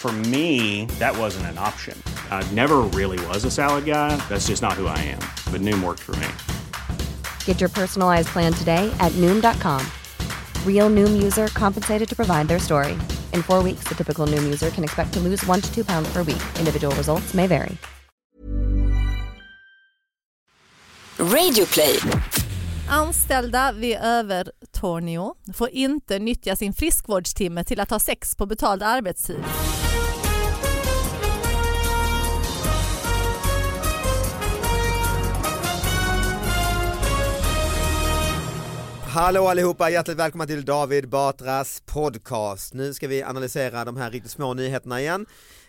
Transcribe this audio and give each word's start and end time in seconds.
For 0.00 0.12
me, 0.32 0.86
that 0.98 1.14
wasn't 1.14 1.44
an 1.52 1.58
option. 1.58 1.94
I 2.30 2.42
never 2.54 2.78
really 2.98 3.20
was 3.26 3.44
a 3.44 3.50
salad 3.50 3.84
guy. 3.84 4.16
That's 4.30 4.46
just 4.46 4.62
not 4.62 4.72
who 4.72 4.86
I 4.86 4.96
am. 4.96 5.20
But 5.52 5.60
Noom 5.60 5.84
worked 5.84 6.00
for 6.00 6.16
me. 6.16 6.26
Get 7.44 7.60
your 7.60 7.68
personalized 7.68 8.28
plan 8.28 8.54
today 8.54 8.90
at 8.98 9.12
Noom.com. 9.20 9.84
Real 10.64 10.88
Noom 10.88 11.22
user 11.22 11.48
compensated 11.48 12.08
to 12.08 12.16
provide 12.16 12.48
their 12.48 12.58
story. 12.58 12.92
In 13.34 13.42
four 13.42 13.62
weeks, 13.62 13.84
the 13.88 13.94
typical 13.94 14.26
Noom 14.26 14.42
user 14.44 14.70
can 14.70 14.84
expect 14.84 15.12
to 15.12 15.20
lose 15.20 15.44
one 15.44 15.60
to 15.60 15.70
two 15.70 15.84
pounds 15.84 16.10
per 16.12 16.22
week. 16.22 16.42
Individual 16.58 16.94
results 16.96 17.34
may 17.34 17.46
vary. 17.46 17.76
Radioplay. 21.18 22.00
Anställda 22.88 23.72
vid 23.72 23.96
Övertorneå 23.96 25.34
får 25.54 25.68
inte 25.68 26.18
nyttja 26.18 26.56
sin 26.56 26.72
friskvårdstimme 26.72 27.64
till 27.64 27.80
att 27.80 27.90
ha 27.90 27.98
sex 27.98 28.36
på 28.36 28.46
betald 28.46 28.82
arbetstid. 28.82 29.44
Hallå 39.10 39.48
allihopa, 39.48 39.90
hjärtligt 39.90 40.16
välkomna 40.18 40.46
till 40.46 40.64
David 40.64 41.08
Batras 41.08 41.82
podcast. 41.86 42.74
Nu 42.74 42.94
ska 42.94 43.08
vi 43.08 43.22
analysera 43.22 43.84
de 43.84 43.96
här 43.96 44.10
riktigt 44.10 44.30
små 44.32 44.54
nyheterna 44.54 45.00
igen 45.00 45.26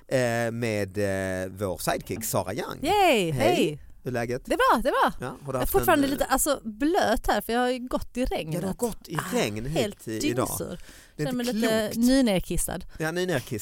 eh, 0.08 0.52
med 0.52 0.98
eh, 0.98 1.52
vår 1.52 1.78
sidekick 1.78 2.26
Sara 2.26 2.54
Young. 2.54 2.80
Yay, 2.84 3.32
hej! 3.32 3.80
Hur 4.04 4.10
är 4.10 4.14
läget? 4.14 4.42
Det 4.46 4.54
är 4.54 4.58
bra, 4.58 4.82
det 4.84 4.90
är 4.90 4.92
bra. 4.92 5.28
Ja, 5.28 5.36
har 5.46 5.54
du 5.54 5.58
Jag 5.58 5.64
är 5.64 5.68
fortfarande 5.68 6.06
en, 6.08 6.12
lite 6.12 6.26
alltså, 6.26 6.60
blöt 6.64 7.28
här 7.28 7.42
för 7.42 7.54
jag 7.54 7.60
har 7.60 7.70
ju 7.70 7.80
gått 7.80 8.18
i 8.18 8.26
regnet. 8.26 8.54
Ja, 8.56 8.62
du 8.62 8.68
har 8.68 8.74
gått 8.74 9.08
i 9.08 9.18
regn 9.34 9.66
hit 9.66 9.78
Helt 9.82 10.08
i- 10.08 10.28
idag. 10.28 10.48
dyngsur. 10.48 10.80
Det 11.16 11.24
är 11.24 11.28
Känner 11.28 11.44
mig 11.44 11.54
lite 11.54 11.92
nynerkissad. 12.00 12.86
Ja. 12.98 13.06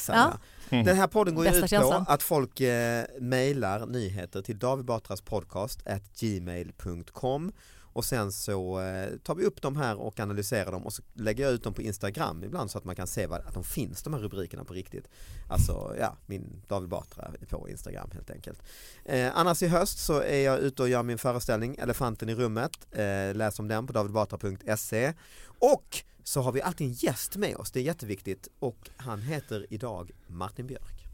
Ja. 0.08 0.38
Ja. 0.68 0.82
Den 0.84 0.96
här 0.96 1.06
podden 1.06 1.34
går 1.34 1.44
ju 1.44 1.50
Bästa 1.50 1.64
ut 1.64 1.70
känslan. 1.70 2.04
på 2.04 2.12
att 2.12 2.22
folk 2.22 2.60
eh, 2.60 3.04
mejlar 3.20 3.86
nyheter 3.86 4.42
till 4.42 4.58
David 4.58 4.84
Batras 4.84 5.20
podcast 5.20 5.86
at 5.86 6.02
gmail.com 6.20 7.52
och 8.00 8.04
sen 8.04 8.32
så 8.32 8.80
eh, 8.80 9.16
tar 9.16 9.34
vi 9.34 9.44
upp 9.44 9.62
de 9.62 9.76
här 9.76 9.96
och 9.96 10.20
analyserar 10.20 10.72
dem 10.72 10.86
och 10.86 10.92
så 10.92 11.02
lägger 11.14 11.44
jag 11.44 11.52
ut 11.52 11.64
dem 11.64 11.74
på 11.74 11.82
Instagram 11.82 12.44
ibland 12.44 12.70
så 12.70 12.78
att 12.78 12.84
man 12.84 12.96
kan 12.96 13.06
se 13.06 13.26
vad, 13.26 13.40
att 13.40 13.54
de 13.54 13.64
finns 13.64 14.02
de 14.02 14.14
här 14.14 14.20
rubrikerna 14.20 14.64
på 14.64 14.74
riktigt. 14.74 15.08
Alltså 15.48 15.94
ja, 15.98 16.16
min 16.26 16.62
David 16.68 16.88
Batra 16.88 17.30
på 17.48 17.68
Instagram 17.68 18.10
helt 18.12 18.30
enkelt. 18.30 18.62
Eh, 19.04 19.36
annars 19.36 19.62
i 19.62 19.68
höst 19.68 19.98
så 19.98 20.20
är 20.20 20.44
jag 20.44 20.58
ute 20.58 20.82
och 20.82 20.88
gör 20.88 21.02
min 21.02 21.18
föreställning 21.18 21.76
Elefanten 21.78 22.28
i 22.28 22.34
rummet. 22.34 22.72
Eh, 22.90 23.34
läs 23.34 23.58
om 23.58 23.68
den 23.68 23.86
på 23.86 23.92
davidbatra.se 23.92 25.12
och 25.44 26.02
så 26.24 26.40
har 26.40 26.52
vi 26.52 26.62
alltid 26.62 26.86
en 26.86 26.92
gäst 26.92 27.36
med 27.36 27.56
oss, 27.56 27.70
det 27.70 27.80
är 27.80 27.84
jätteviktigt 27.84 28.48
och 28.58 28.90
han 28.96 29.22
heter 29.22 29.66
idag 29.70 30.10
Martin 30.26 30.66
Björk. 30.66 31.09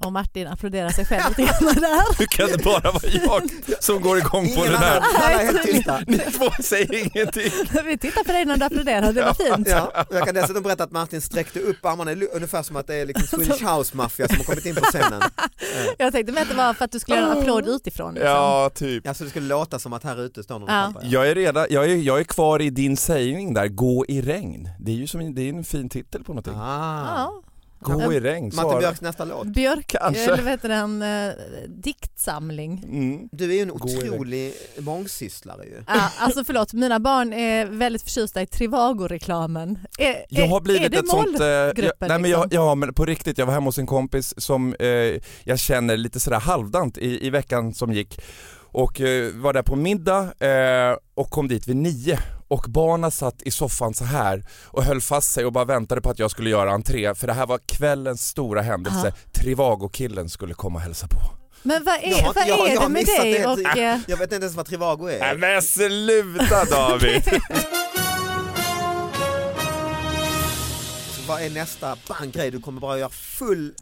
Och 0.00 0.12
Martin 0.12 0.46
applåderar 0.48 0.90
sig 0.90 1.04
själv 1.04 1.22
lite 1.28 1.42
grann 1.42 1.74
där. 1.74 2.18
Hur 2.18 2.26
kan 2.26 2.48
det 2.48 2.64
bara 2.64 2.90
vara 2.92 3.02
jag 3.24 3.42
som 3.84 4.00
går 4.00 4.18
igång 4.18 4.44
på 4.44 4.50
Ingen 4.60 4.72
det 4.72 4.78
där? 4.78 5.00
alla 5.00 5.30
är 5.30 5.44
helt 5.44 5.62
tysta. 5.62 6.00
Ni 6.06 6.18
två 6.18 6.50
säger 6.62 6.94
ingenting. 6.94 7.50
Vi 7.84 7.98
tittar 7.98 8.24
på 8.24 8.32
dig 8.32 8.44
när 8.44 8.56
du 8.56 8.64
applåderar, 8.64 9.12
det 9.12 9.22
var 9.22 9.34
fint. 9.56 9.68
Ja, 9.68 10.04
jag 10.10 10.24
kan 10.26 10.34
dessutom 10.34 10.62
berätta 10.62 10.84
att 10.84 10.90
Martin 10.92 11.20
sträckte 11.20 11.60
upp 11.60 11.84
armarna 11.86 12.12
ungefär 12.32 12.62
som 12.62 12.76
att 12.76 12.86
det 12.86 12.94
är 12.94 13.06
liksom 13.06 13.26
Swedish 13.26 13.64
House 13.76 13.96
Mafia 13.96 14.28
som 14.28 14.36
har 14.36 14.44
kommit 14.44 14.66
in 14.66 14.74
på 14.74 14.84
scenen. 14.84 15.22
Jag 15.98 16.12
tänkte 16.12 16.32
med 16.32 16.42
att 16.42 16.48
det 16.48 16.54
var 16.54 16.74
för 16.74 16.84
att 16.84 16.92
du 16.92 16.98
skulle 17.00 17.16
göra 17.18 17.32
en 17.32 17.38
applåd 17.38 17.68
utifrån. 17.68 18.14
Liksom. 18.14 18.30
Ja, 18.30 18.70
typ. 18.74 19.06
Ja, 19.06 19.14
så 19.14 19.24
det 19.24 19.30
skulle 19.30 19.46
låta 19.48 19.78
som 19.78 19.92
att 19.92 20.04
här 20.04 20.20
ute 20.20 20.42
står 20.42 20.58
någon 20.58 20.68
Ja. 20.74 20.90
klappar. 20.92 21.08
Jag 21.10 21.28
är, 21.28 21.34
redan, 21.34 21.66
jag, 21.70 21.84
är, 21.90 21.96
jag 21.96 22.20
är 22.20 22.24
kvar 22.24 22.62
i 22.62 22.70
din 22.70 22.96
sägning 22.96 23.54
där, 23.54 23.68
gå 23.68 24.04
i 24.08 24.20
regn. 24.22 24.68
Det 24.80 24.90
är 24.92 24.96
ju 24.96 25.06
som 25.06 25.20
en, 25.20 25.34
det 25.34 25.42
är 25.42 25.48
en 25.52 25.64
fin 25.64 25.88
titel 25.88 26.24
på 26.24 26.32
någonting. 26.32 26.54
Ah. 26.56 27.04
Ja. 27.16 27.42
Gå 27.82 28.12
i 28.12 28.20
regn, 28.20 28.44
Martin 28.44 28.58
Sara. 28.70 28.78
Björks 28.78 29.00
nästa 29.00 29.24
låt. 29.24 29.46
Björk, 29.46 29.86
Kanske. 30.00 30.24
eller 30.24 30.42
vad 30.42 30.50
heter 30.50 30.68
den, 30.68 31.02
eh, 31.02 31.32
diktsamling. 31.68 32.84
Mm. 32.88 33.28
Du 33.32 33.50
är 33.50 33.54
ju 33.56 33.60
en 33.62 33.68
Gå 33.68 33.88
i 33.88 33.92
regn. 33.96 34.12
otrolig 34.12 34.52
mångsysslare 34.78 35.64
ju. 35.64 35.82
Ja, 35.86 36.10
alltså 36.18 36.44
förlåt, 36.44 36.72
mina 36.72 37.00
barn 37.00 37.32
är 37.32 37.66
väldigt 37.66 38.02
förtjusta 38.02 38.42
i 38.42 38.46
Trivago-reklamen. 38.46 39.78
Är, 39.98 40.16
Jag 40.28 40.46
har 40.48 40.56
är- 40.56 40.60
blivit 40.60 40.82
är 40.82 40.88
det 40.88 40.98
ett 40.98 41.08
sånt... 41.08 41.40
eh, 41.40 41.46
jag, 41.46 41.66
målgruppen, 41.66 42.08
nej 42.08 42.18
men 42.18 42.30
jag, 42.30 42.44
liksom? 42.44 42.64
ja 42.64 42.74
men 42.74 42.94
på 42.94 43.04
riktigt, 43.04 43.38
jag 43.38 43.46
var 43.46 43.52
hemma 43.54 43.66
hos 43.66 43.78
en 43.78 43.86
kompis 43.86 44.34
som 44.36 44.74
eh, 44.78 44.86
jag 45.44 45.58
känner 45.58 45.96
lite 45.96 46.20
sådär 46.20 46.40
halvdant 46.40 46.98
i, 46.98 47.26
i 47.26 47.30
veckan 47.30 47.74
som 47.74 47.92
gick 47.92 48.20
och 48.74 49.00
eh, 49.00 49.32
var 49.34 49.52
där 49.52 49.62
på 49.62 49.76
middag 49.76 50.20
eh, 50.46 50.96
och 51.14 51.30
kom 51.30 51.48
dit 51.48 51.68
vid 51.68 51.76
nio 51.76 52.18
och 52.52 52.64
barnen 52.68 53.10
satt 53.10 53.42
i 53.42 53.50
soffan 53.50 53.94
så 53.94 54.04
här 54.04 54.44
och 54.66 54.84
höll 54.84 55.00
fast 55.00 55.32
sig 55.32 55.44
och 55.44 55.52
bara 55.52 55.64
väntade 55.64 56.00
på 56.00 56.10
att 56.10 56.18
jag 56.18 56.30
skulle 56.30 56.50
göra 56.50 56.72
entré 56.72 57.14
för 57.14 57.26
det 57.26 57.32
här 57.32 57.46
var 57.46 57.58
kvällens 57.66 58.26
stora 58.28 58.62
händelse, 58.62 58.98
Aha. 58.98 59.10
Trivago-killen 59.32 60.28
skulle 60.28 60.54
komma 60.54 60.76
och 60.78 60.82
hälsa 60.82 61.06
på. 61.06 61.18
Men 61.62 61.84
vad 61.84 61.94
är, 61.94 62.10
Jag 62.10 62.32
vad 62.34 62.48
jag 62.48 62.68
är 62.70 62.74
jag 62.74 62.82
det 62.82 62.88
med 62.88 63.06
dig 63.06 63.32
det 63.32 63.46
och... 63.46 63.76
eh, 63.78 63.98
Jag 64.06 64.16
vet 64.16 64.32
inte 64.32 64.44
ens 64.44 64.54
vad 64.56 64.66
Trivago 64.66 65.06
är. 65.08 65.18
Nej 65.18 65.36
men 65.38 65.62
sluta 65.62 66.64
David! 66.64 67.22
Så 71.16 71.22
vad 71.28 71.42
är 71.42 71.50
nästa 71.50 71.96
bang 72.08 72.32
grej? 72.32 72.50
Du 72.50 72.60
kommer 72.60 72.80
bara 72.80 72.98
göra 72.98 73.08
full 73.10 73.74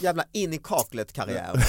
jävla 0.00 0.24
in 0.32 0.52
i 0.52 0.58
kaklet 0.58 1.12
karriär. 1.12 1.52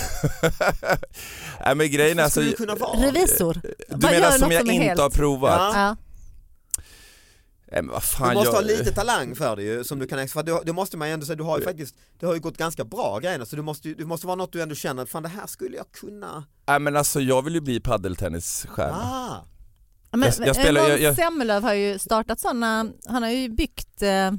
Nej 1.66 1.76
men 1.76 1.92
grejen 1.92 2.20
är 2.20 2.24
alltså, 2.24 2.40
skulle 2.40 2.52
du 2.52 2.58
kunna 2.58 2.76
vara? 2.76 3.00
Revisor. 3.08 3.54
du 3.64 3.74
Vad 3.90 4.02
menar 4.02 4.18
gör 4.32 4.38
som 4.38 4.52
jag 4.52 4.62
inte 4.62 4.74
helt- 4.74 5.00
har 5.02 5.10
provat? 5.10 5.72
Ja. 5.76 5.96
Ja. 7.72 7.82
Men 7.82 7.88
vad 7.88 8.02
Du 8.02 8.06
fan 8.06 8.34
måste 8.34 8.48
jag... 8.48 8.54
ha 8.54 8.62
lite 8.62 8.92
talang 8.92 9.36
för 9.36 9.56
det 9.56 9.64
ju, 9.64 9.84
som 9.84 10.00
du 10.00 10.08
kan, 10.08 10.28
för 10.28 10.44
du, 10.44 10.60
det 10.66 10.74
måste 10.74 10.98
man 10.98 11.08
ju 11.08 11.14
ändå 11.14 11.26
säga, 11.26 11.36
du 11.36 11.44
har 11.44 11.60
ju 11.60 11.64
faktiskt, 11.66 11.96
det 12.20 12.26
har 12.26 12.34
ju 12.34 12.40
gått 12.40 12.58
ganska 12.58 12.84
bra 12.86 13.20
grejerna 13.20 13.46
så 13.46 13.56
du 13.56 13.62
måste, 13.62 13.88
ju- 13.90 13.96
det 13.96 14.06
måste 14.06 14.28
vara 14.28 14.36
något 14.36 14.52
du 14.54 14.62
ändå 14.62 14.76
känner, 14.76 15.06
fan 15.06 15.24
det 15.24 15.30
här 15.30 15.48
skulle 15.48 15.78
jag 15.78 15.92
kunna, 15.92 16.44
Nej 16.68 16.80
men 16.80 16.96
alltså 16.96 17.22
jag 17.22 17.42
vill 17.42 17.54
ju 17.56 17.62
bli 17.62 17.80
paddeltennisstjärna. 17.80 18.94
ah, 19.04 19.46
Men, 20.12 20.22
Jag- 20.38 20.48
jag 20.48 20.56
spelar- 20.56 20.90
jag- 20.90 21.02
jag- 21.02 21.16
Zelmerlöw 21.16 21.62
har 21.68 21.74
ju 21.74 22.00
startat 22.00 22.40
sådana, 22.40 22.88
han 23.06 23.24
har 23.24 23.30
ju 23.30 23.50
byggt 23.50 24.02
eh, 24.02 24.32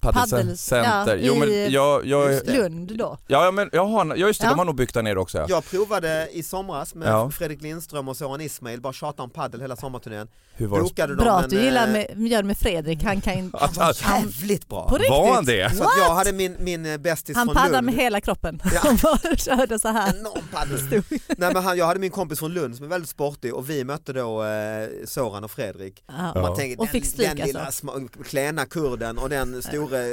Paddelcenter. 0.00 1.16
ja, 1.16 1.16
jo 1.20 1.34
men 1.34 1.72
jag, 1.72 2.06
jag. 2.06 2.40
Lund 2.46 2.98
då. 2.98 3.18
ja, 3.26 3.50
men 3.50 3.70
jag 3.72 3.86
har, 3.86 4.06
ja 4.16 4.26
just 4.26 4.40
det, 4.40 4.46
Ja. 4.46 4.50
de 4.50 4.58
har 4.58 4.64
nog 4.66 4.76
byggt 4.76 4.94
där 4.94 5.02
nere 5.02 5.18
också 5.20 5.38
ja. 5.38 5.46
Jag 5.48 5.64
provade 5.70 6.28
i 6.32 6.42
somras 6.42 6.94
med 6.94 7.08
Ja. 7.08 7.30
Fredrik 7.30 7.62
Lindström 7.62 8.08
och 8.08 8.16
Soran 8.16 8.40
Ismail, 8.40 8.80
bara 8.80 8.92
tjata 8.92 9.22
om 9.22 9.30
paddel 9.30 9.60
hela 9.60 9.76
sommarturnén. 9.76 10.28
Hur 10.54 10.66
var 10.66 10.78
det? 10.78 10.82
Bokade 10.84 11.14
Bra 11.14 11.38
att 11.38 11.50
du 11.50 11.60
gillar 11.62 11.86
eh, 11.86 11.92
med, 11.92 12.28
gör 12.28 12.42
med 12.42 12.58
Fredrik, 12.58 13.02
han 13.02 13.20
kan 13.20 13.50
Att- 13.54 13.76
var 13.76 13.90
att- 13.90 14.02
jävligt 14.02 14.68
bra. 14.68 14.88
På 14.88 14.94
riktigt? 14.94 15.10
Var 15.10 15.34
han 15.34 15.44
det? 15.44 15.76
Så 15.76 15.82
att 15.84 15.90
jag 15.98 16.14
hade 16.14 16.32
min, 16.32 16.56
min 16.60 16.86
eh, 16.86 16.96
bästis 16.98 17.36
Han 17.36 17.48
från 17.54 17.72
Lund. 17.72 17.84
med 17.84 17.94
hela 17.94 18.20
kroppen. 18.20 18.62
Ja. 18.74 18.80
Han 18.82 18.96
bara 19.02 19.36
körde 19.36 19.78
så 19.78 19.88
här. 19.88 20.14
Enorm 20.18 20.42
paddel. 20.52 20.78
Nej, 21.36 21.52
men 21.54 21.56
han, 21.64 21.78
jag 21.78 21.86
hade 21.86 22.00
min 22.00 22.10
kompis 22.10 22.38
från 22.38 22.52
Lund 22.54 22.76
som 22.76 22.84
är 22.84 22.88
väldigt 22.88 23.10
sportig 23.10 23.54
och 23.54 23.70
vi 23.70 23.84
mötte 23.84 24.12
då 24.12 24.44
eh, 24.44 24.88
Soran 25.06 25.44
och 25.44 25.50
Fredrik. 25.50 26.02
Ja. 26.06 26.32
Och, 26.32 26.40
man 26.42 26.56
tänker, 26.56 26.78
Och 26.80 26.86
den, 26.86 26.92
fick 26.92 27.06
stryk 27.06 27.28
den 27.36 27.46
lilla 27.46 27.64
alltså. 27.64 27.86
klena 28.24 28.64
kurden 28.64 29.18
och 29.18 29.28
den 29.30 29.62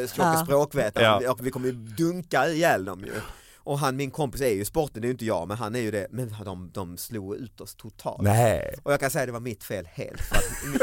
tjocka 0.08 0.34
Ja. 0.34 0.44
språkvetaren, 0.46 1.22
Ja. 1.24 1.32
och 1.32 1.46
vi 1.46 1.52
kommer 1.52 1.68
ju 1.68 1.74
dunka 1.74 2.48
ihjäl 2.48 2.86
dem 2.86 3.00
ju. 3.06 3.14
Och 3.58 3.80
han, 3.80 3.96
min 3.96 4.12
kompis 4.12 4.42
är 4.42 4.50
ju 4.50 4.66
sporten, 4.66 5.02
det 5.02 5.06
är 5.06 5.08
ju 5.10 5.12
inte 5.14 5.26
jag, 5.26 5.48
men 5.48 5.58
han 5.58 5.76
är 5.76 5.80
ju 5.80 5.92
det. 5.92 6.08
Men 6.12 6.36
de, 6.46 6.70
de 6.74 6.98
slog 6.98 7.36
ut 7.36 7.62
oss 7.62 7.76
totalt. 7.76 8.22
Nej. 8.22 8.76
Och 8.84 8.92
jag 8.94 9.00
kan 9.00 9.12
säga 9.12 9.22
att 9.24 9.28
det 9.28 9.32
var 9.32 9.40
mitt 9.40 9.64
fel 9.64 9.86
helt. 9.94 10.22
Min, 10.72 10.80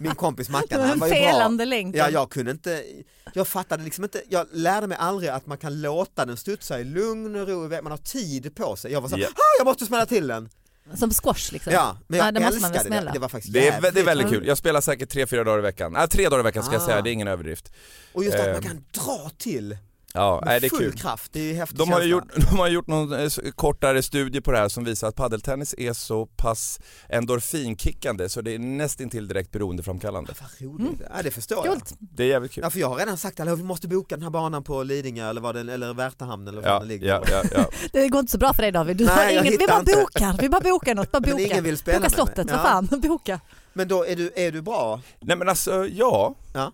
min 0.00 0.14
kompis 0.14 0.48
Mackan, 0.48 0.80
han 0.80 0.98
var 0.98 1.06
ju 1.08 1.14
bra. 1.58 1.64
länken. 1.64 1.98
Ja, 2.00 2.10
jag 2.10 2.30
kunde 2.30 2.50
inte, 2.50 2.84
jag 3.32 3.48
fattade 3.48 3.84
liksom 3.84 4.04
inte, 4.04 4.22
jag 4.28 4.46
lärde 4.52 4.86
mig 4.86 4.96
aldrig 5.00 5.30
att 5.30 5.46
man 5.46 5.58
kan 5.58 5.80
låta 5.80 6.26
den 6.26 6.36
studsa 6.36 6.80
i 6.80 6.84
lugn 6.84 7.36
och 7.36 7.48
ro, 7.48 7.68
man 7.82 7.86
har 7.86 7.98
tid 7.98 8.54
på 8.56 8.76
sig. 8.76 8.92
Jag 8.92 9.00
var 9.00 9.08
så 9.08 9.18
Ja. 9.18 9.26
ah, 9.28 9.58
jag 9.58 9.64
måste 9.64 9.86
smälla 9.86 10.06
till 10.06 10.26
den. 10.26 10.48
Som 10.94 11.10
squash 11.10 11.52
liksom. 11.52 11.72
Ja, 11.72 11.98
men 12.08 12.18
jag 12.18 12.26
Ja, 12.26 12.32
det 12.32 12.40
måste 12.40 12.60
man 12.60 12.70
väl 12.72 12.80
älskade 12.80 13.00
det. 13.06 13.10
Det 13.12 13.18
var 13.18 13.28
faktiskt 13.28 13.54
Det 13.54 13.68
är, 13.68 13.80
det 13.92 14.00
är 14.00 14.04
väldigt 14.04 14.28
kul. 14.28 14.46
Jag 14.46 14.58
spelar 14.58 14.80
säkert 14.80 15.08
tre, 15.08 15.26
fyra 15.26 15.44
dagar 15.44 15.58
i 15.58 15.62
veckan. 15.62 15.96
Äh, 15.96 16.06
tre 16.06 16.24
dagar 16.28 16.40
i 16.40 16.42
veckan 16.42 16.62
ska 16.62 16.72
jag 16.72 16.82
Ah. 16.82 16.86
säga, 16.86 17.02
det 17.02 17.10
är 17.10 17.12
ingen 17.12 17.28
överdrift. 17.28 17.72
Och 18.12 18.24
just 18.24 18.36
att 18.38 18.46
man 18.46 18.54
Ehm. 18.56 18.62
kan 18.62 18.84
dra 19.04 19.30
till 19.38 19.76
Ja, 20.16 20.34
med 20.40 20.46
nej, 20.46 20.60
det 20.60 20.66
är 20.66 20.68
full 20.68 20.78
kul. 20.78 20.92
kraft, 20.92 21.32
det 21.32 21.40
är 21.40 21.44
ju 21.44 21.54
häftigt 21.54 21.78
De 21.78 21.92
har, 21.92 22.00
ju 22.02 22.08
gjort, 22.08 22.24
de 22.50 22.56
har 22.58 22.68
gjort 22.68 22.86
någon 22.86 23.12
eh, 23.12 23.28
kortare 23.54 24.02
studie 24.02 24.40
på 24.40 24.52
det 24.52 24.58
här 24.58 24.68
som 24.68 24.84
visar 24.84 25.08
att 25.08 25.14
paddeltennis 25.16 25.74
är 25.78 25.92
så 25.92 26.26
pass 26.26 26.80
endorfinkickande 27.08 28.28
så 28.28 28.40
det 28.40 28.54
är 28.54 28.58
nästintill 28.58 29.28
direkt 29.28 29.50
beroendeframkallande. 29.52 30.32
Vad 30.40 30.70
roligt, 30.70 31.00
ja, 31.16 31.22
det 31.22 31.30
förstår 31.30 31.62
Coolt. 31.62 31.92
Det 31.98 32.22
är 32.22 32.26
jävligt 32.26 32.52
kul. 32.52 32.62
jag. 32.62 32.66
Ja, 32.66 32.70
för 32.70 32.78
jag 32.80 32.88
har 32.88 32.96
redan 32.96 33.16
sagt 33.18 33.40
att 33.40 33.58
vi 33.58 33.62
måste 33.62 33.88
boka 33.88 34.16
den 34.16 34.22
här 34.22 34.30
banan 34.30 34.64
på 34.64 34.82
Lidingö 34.82 35.30
eller, 35.30 35.40
vad 35.40 35.54
den, 35.54 35.68
eller 35.68 35.94
Värtahamn 35.94 36.48
eller 36.48 36.60
var 36.62 36.68
Ja, 36.68 36.78
den 36.78 36.88
ligger. 36.88 37.06
ja, 37.08 37.22
ja, 37.30 37.42
ja. 37.54 37.64
Det 37.92 38.08
går 38.08 38.20
inte 38.20 38.32
så 38.32 38.38
bra 38.38 38.52
för 38.54 38.62
dig 38.62 38.72
David. 38.72 38.96
Du 38.96 39.04
Nej, 39.04 39.14
har 39.14 39.22
jag 39.24 39.32
ingen, 39.46 39.58
vi 39.58 39.66
bara 39.66 39.78
inte. 39.80 39.92
bokar, 39.96 40.36
vi 40.40 40.48
bara 40.48 40.60
bokar 40.60 40.94
något. 40.94 41.12
Bara 41.12 41.20
Men 41.20 41.30
boka. 41.30 41.42
ingen 41.44 41.64
vill 41.64 41.78
spela 41.78 41.98
boka 41.98 42.02
med 42.02 42.12
slottet, 42.12 42.50
vad 42.50 42.58
Ja. 42.60 42.62
fan, 42.62 42.86
boka. 43.02 43.40
Men 43.72 43.88
då 43.88 44.06
är 44.06 44.16
du, 44.16 44.32
är 44.36 44.52
du 44.52 44.62
bra? 44.62 45.00
Nej 45.20 45.36
men 45.36 45.48
alltså, 45.48 45.86
ja. 45.86 46.34
Ja. 46.54 46.72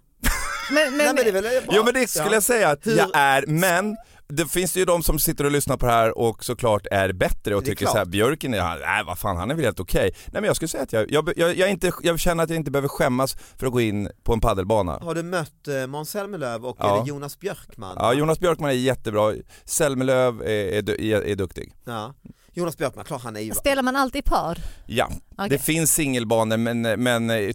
Men, 0.72 0.96
men, 0.96 0.96
Nej, 0.96 1.06
men 1.06 1.16
det 1.16 1.28
är 1.28 1.32
väl 1.32 1.42
bra? 1.66 1.74
Jo 1.76 1.82
men 1.84 1.94
det 1.94 2.10
skulle 2.10 2.26
Ja. 2.26 2.32
jag 2.34 2.42
säga 2.42 2.68
att 2.68 2.86
jag 2.86 3.10
är, 3.14 3.46
men 3.46 3.96
det 4.32 4.46
finns 4.46 4.76
ju 4.76 4.84
de 4.84 5.02
som 5.02 5.18
sitter 5.18 5.44
och 5.44 5.50
lyssnar 5.50 5.76
på 5.76 5.86
det 5.86 5.92
här 5.92 6.18
och 6.18 6.44
såklart 6.44 6.86
är 6.90 7.12
bättre 7.12 7.54
och 7.54 7.62
är 7.62 7.66
tycker 7.66 7.86
så 7.86 7.92
här, 7.92 7.98
klart. 7.98 8.08
Björken, 8.08 8.54
är, 8.54 8.78
nej 8.78 9.04
vad 9.06 9.18
fan 9.18 9.36
han 9.36 9.50
är 9.50 9.54
väl 9.54 9.64
helt 9.64 9.80
okej. 9.80 10.02
Nej 10.26 10.32
men 10.32 10.44
jag 10.44 10.56
skulle 10.56 10.68
säga 10.68 10.82
att 10.82 10.92
jag, 10.92 11.10
jag, 11.10 11.32
jag, 11.36 11.56
jag, 11.56 11.70
inte, 11.70 11.92
jag 12.02 12.20
känner 12.20 12.44
att 12.44 12.50
jag 12.50 12.56
inte 12.56 12.70
behöver 12.70 12.88
skämmas 12.88 13.36
för 13.58 13.66
att 13.66 13.72
gå 13.72 13.80
in 13.80 14.08
på 14.22 14.32
en 14.32 14.40
paddelbana. 14.40 14.98
Har 15.02 15.14
du 15.14 15.22
mött 15.22 15.68
eh, 15.68 15.86
Måns 15.86 16.10
Zelmerlöw 16.10 16.66
och 16.68 16.76
Ja. 16.80 16.96
är 16.98 17.02
det 17.02 17.08
Jonas 17.08 17.38
Björkman? 17.38 17.96
Ja, 17.98 18.12
Jonas 18.12 18.40
Björkman 18.40 18.70
är 18.70 18.74
jättebra, 18.74 19.34
Selmelöv 19.64 20.42
är, 20.42 20.46
är, 20.48 21.00
är, 21.00 21.22
är 21.26 21.34
duktig. 21.34 21.72
Ja. 21.84 22.14
Jonas 22.52 22.78
Björkman, 22.78 23.04
klart 23.04 23.22
han 23.22 23.36
är 23.36 23.40
ju 23.40 23.54
Spelar 23.54 23.82
man 23.82 23.96
alltid 23.96 24.24
par? 24.24 24.58
Ja, 24.86 25.10
Okej. 25.36 25.48
det 25.48 25.58
finns 25.58 25.94
singelbanor 25.94 26.56
men, 26.56 26.82
men 27.02 27.30
i, 27.30 27.54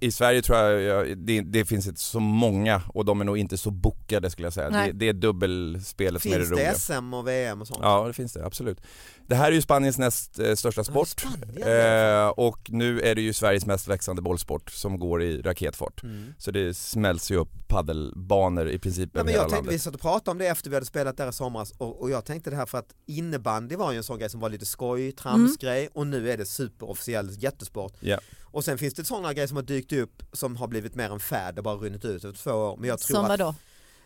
i 0.00 0.10
Sverige 0.12 0.42
tror 0.42 0.58
jag 0.58 0.82
ja, 0.82 1.14
det, 1.16 1.40
det 1.40 1.64
finns 1.64 1.86
inte 1.86 2.00
så 2.00 2.20
många 2.20 2.82
och 2.88 3.04
de 3.04 3.20
är 3.20 3.24
nog 3.24 3.38
inte 3.38 3.58
så 3.58 3.70
bokade 3.70 4.30
skulle 4.30 4.46
jag 4.46 4.52
säga. 4.52 4.70
Det, 4.70 4.92
det 4.92 5.08
är 5.08 5.12
dubbelspelet 5.12 6.22
som 6.22 6.32
är 6.32 6.38
det 6.38 6.44
Finns 6.44 6.50
det 6.50 6.54
roliga. 6.56 6.74
SM 6.74 7.14
och 7.14 7.28
VM 7.28 7.60
och 7.60 7.66
sånt? 7.66 7.80
Ja 7.82 8.06
det 8.06 8.12
finns 8.12 8.32
det, 8.32 8.46
absolut. 8.46 8.80
Det 9.28 9.34
här 9.34 9.48
är 9.48 9.52
ju 9.52 9.62
Spaniens 9.62 9.98
näst 9.98 10.38
eh, 10.38 10.54
största 10.54 10.84
sport 10.84 11.24
eh, 11.56 12.28
och 12.28 12.58
nu 12.68 13.00
är 13.00 13.14
det 13.14 13.20
ju 13.20 13.32
Sveriges 13.32 13.66
mest 13.66 13.88
växande 13.88 14.22
bollsport 14.22 14.70
som 14.70 14.98
går 14.98 15.22
i 15.22 15.42
raketfart. 15.42 16.02
Mm. 16.02 16.34
Så 16.38 16.50
det 16.50 16.76
smälls 16.76 17.30
ju 17.30 17.36
upp 17.36 17.68
paddelbanor 17.68 18.68
i 18.68 18.78
princip 18.78 19.16
över 19.16 19.24
men 19.24 19.32
hela 19.32 19.42
jag 19.42 19.50
tänkte, 19.50 19.62
vi 19.62 19.66
landet. 19.66 19.82
satt 19.82 19.94
och 19.94 20.00
pratade 20.00 20.30
om 20.30 20.38
det 20.38 20.46
efter 20.46 20.70
vi 20.70 20.76
hade 20.76 20.86
spelat 20.86 21.16
där 21.16 21.28
i 21.28 21.32
somras 21.32 21.70
och, 21.78 22.00
och 22.00 22.10
jag 22.10 22.24
tänkte 22.24 22.50
det 22.50 22.56
här 22.56 22.66
för 22.66 22.78
att 22.78 22.94
innebandy 23.06 23.76
var 23.76 23.92
ju 23.92 23.96
en 23.96 24.04
sån 24.04 24.18
grej 24.18 24.30
som 24.30 24.40
var 24.40 24.48
lite 24.48 24.66
skoj, 24.66 25.12
tramsgrej 25.12 25.88
och 25.92 26.06
nu 26.06 26.30
är 26.30 26.36
det 26.36 26.46
superofficiell 26.46 27.30
jättesport. 27.42 27.92
Ja. 28.00 28.18
Och 28.42 28.64
sen 28.64 28.78
finns 28.78 28.94
det 28.94 29.04
sådana 29.04 29.32
grejer 29.32 29.46
som 29.48 29.56
har 29.56 29.64
dykt 29.64 29.92
upp 29.92 30.22
som 30.32 30.56
har 30.56 30.68
blivit 30.68 30.94
mer 30.94 31.10
en 31.10 31.20
fad 31.20 31.58
och 31.58 31.64
bara 31.64 31.74
runnit 31.74 32.04
ut 32.04 32.24
över 32.24 32.34
två 32.34 32.50
år. 32.50 32.76
Men 32.76 32.88
jag 32.88 32.98
tror 32.98 33.16
Som 33.16 33.24
att? 33.24 33.56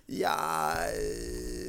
Ja, 0.07 0.75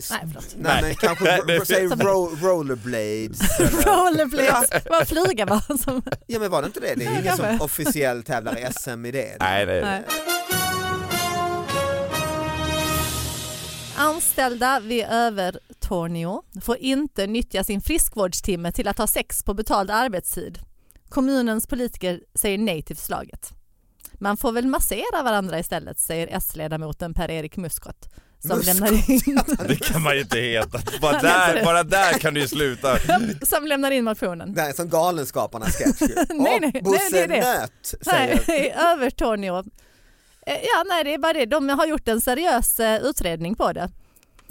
Nej, 0.10 0.24
förlåt. 0.28 0.56
nej, 0.58 0.82
men 0.82 0.96
kanske 0.96 1.66
säg 1.66 1.86
ro, 1.88 2.36
rollerblades. 2.42 3.60
Rollerblades, 3.86 4.70
vad 4.90 5.08
flyga 5.08 5.46
bara. 5.46 5.78
Som... 5.78 6.02
Ja 6.28 6.40
men 6.40 6.52
var 6.52 6.62
det 6.62 6.66
inte 6.66 6.80
det? 6.80 6.96
Det 6.96 7.06
är 7.06 7.20
ingen 7.20 7.38
som 7.38 7.62
officiellt 7.62 8.26
tävlar 8.28 8.58
i 8.60 8.74
SM 8.74 9.06
i 9.06 9.12
det. 9.12 9.38
Nej, 9.40 9.66
det, 9.66 9.82
Nej. 9.82 10.04
Anställda 13.98 14.80
vid 14.80 15.06
Övertorneå 15.10 16.44
får 16.62 16.78
inte 16.78 17.28
nyttja 17.28 17.64
sin 17.64 17.82
friskvårdstimme 17.82 18.72
till 18.72 18.88
att 18.88 18.98
ha 18.98 19.08
sex 19.08 19.44
på 19.44 19.54
betald 19.54 19.92
arbetstid. 19.92 20.60
Kommunens 21.10 21.68
politiker 21.68 22.20
säger 22.36 22.58
nej 22.58 22.82
till 22.82 22.96
förslaget. 22.96 23.54
Man 24.24 24.38
får 24.38 24.52
väl 24.52 24.68
massera 24.68 25.24
varandra 25.24 25.60
istället, 25.60 26.00
säger 26.00 26.28
S-ledamoten 26.32 27.14
Per-Erik 27.14 27.58
Muskott. 27.58 28.10
Som 28.40 28.58
Muskott? 28.58 28.66
lämnar, 28.66 29.10
in, 29.12 29.40
det 29.68 29.76
kan 29.76 30.02
man 30.02 30.16
ju 30.16 30.22
inte 30.22 30.38
heta. 30.40 30.80
Bara 31.02 31.20
där, 31.20 31.64
bara 31.66 31.84
där 31.84 32.14
kan 32.14 32.34
du 32.34 32.40
ju 32.42 32.48
sluta. 32.48 32.98
som 33.42 33.68
lämnar 33.68 33.92
in 33.92 34.04
motionen. 34.04 34.58
Är 34.58 34.74
som 34.74 34.90
Galenskaparna-sketch 34.90 36.02
ju. 36.10 36.16
Nej, 36.30 36.60
nej, 36.60 36.72
nej, 36.74 36.82
Bosse 36.82 37.10
det 37.12 37.24
är 37.24 37.28
det. 37.28 37.40
Nöt 37.40 37.94
säger 38.02 38.44
Nej, 38.48 38.76
Övertorneå. 38.94 39.58
Eh, 40.46 40.54
Ja, 40.54 40.84
nej, 40.90 41.04
det 41.04 41.14
är 41.14 41.18
bara 41.18 41.34
det. 41.34 41.46
De 41.46 41.70
har 41.70 41.86
gjort 41.88 42.08
en 42.08 42.22
seriös 42.22 42.80
eh, 42.80 43.02
utredning 43.02 43.56
på 43.56 43.74
det. 43.74 43.82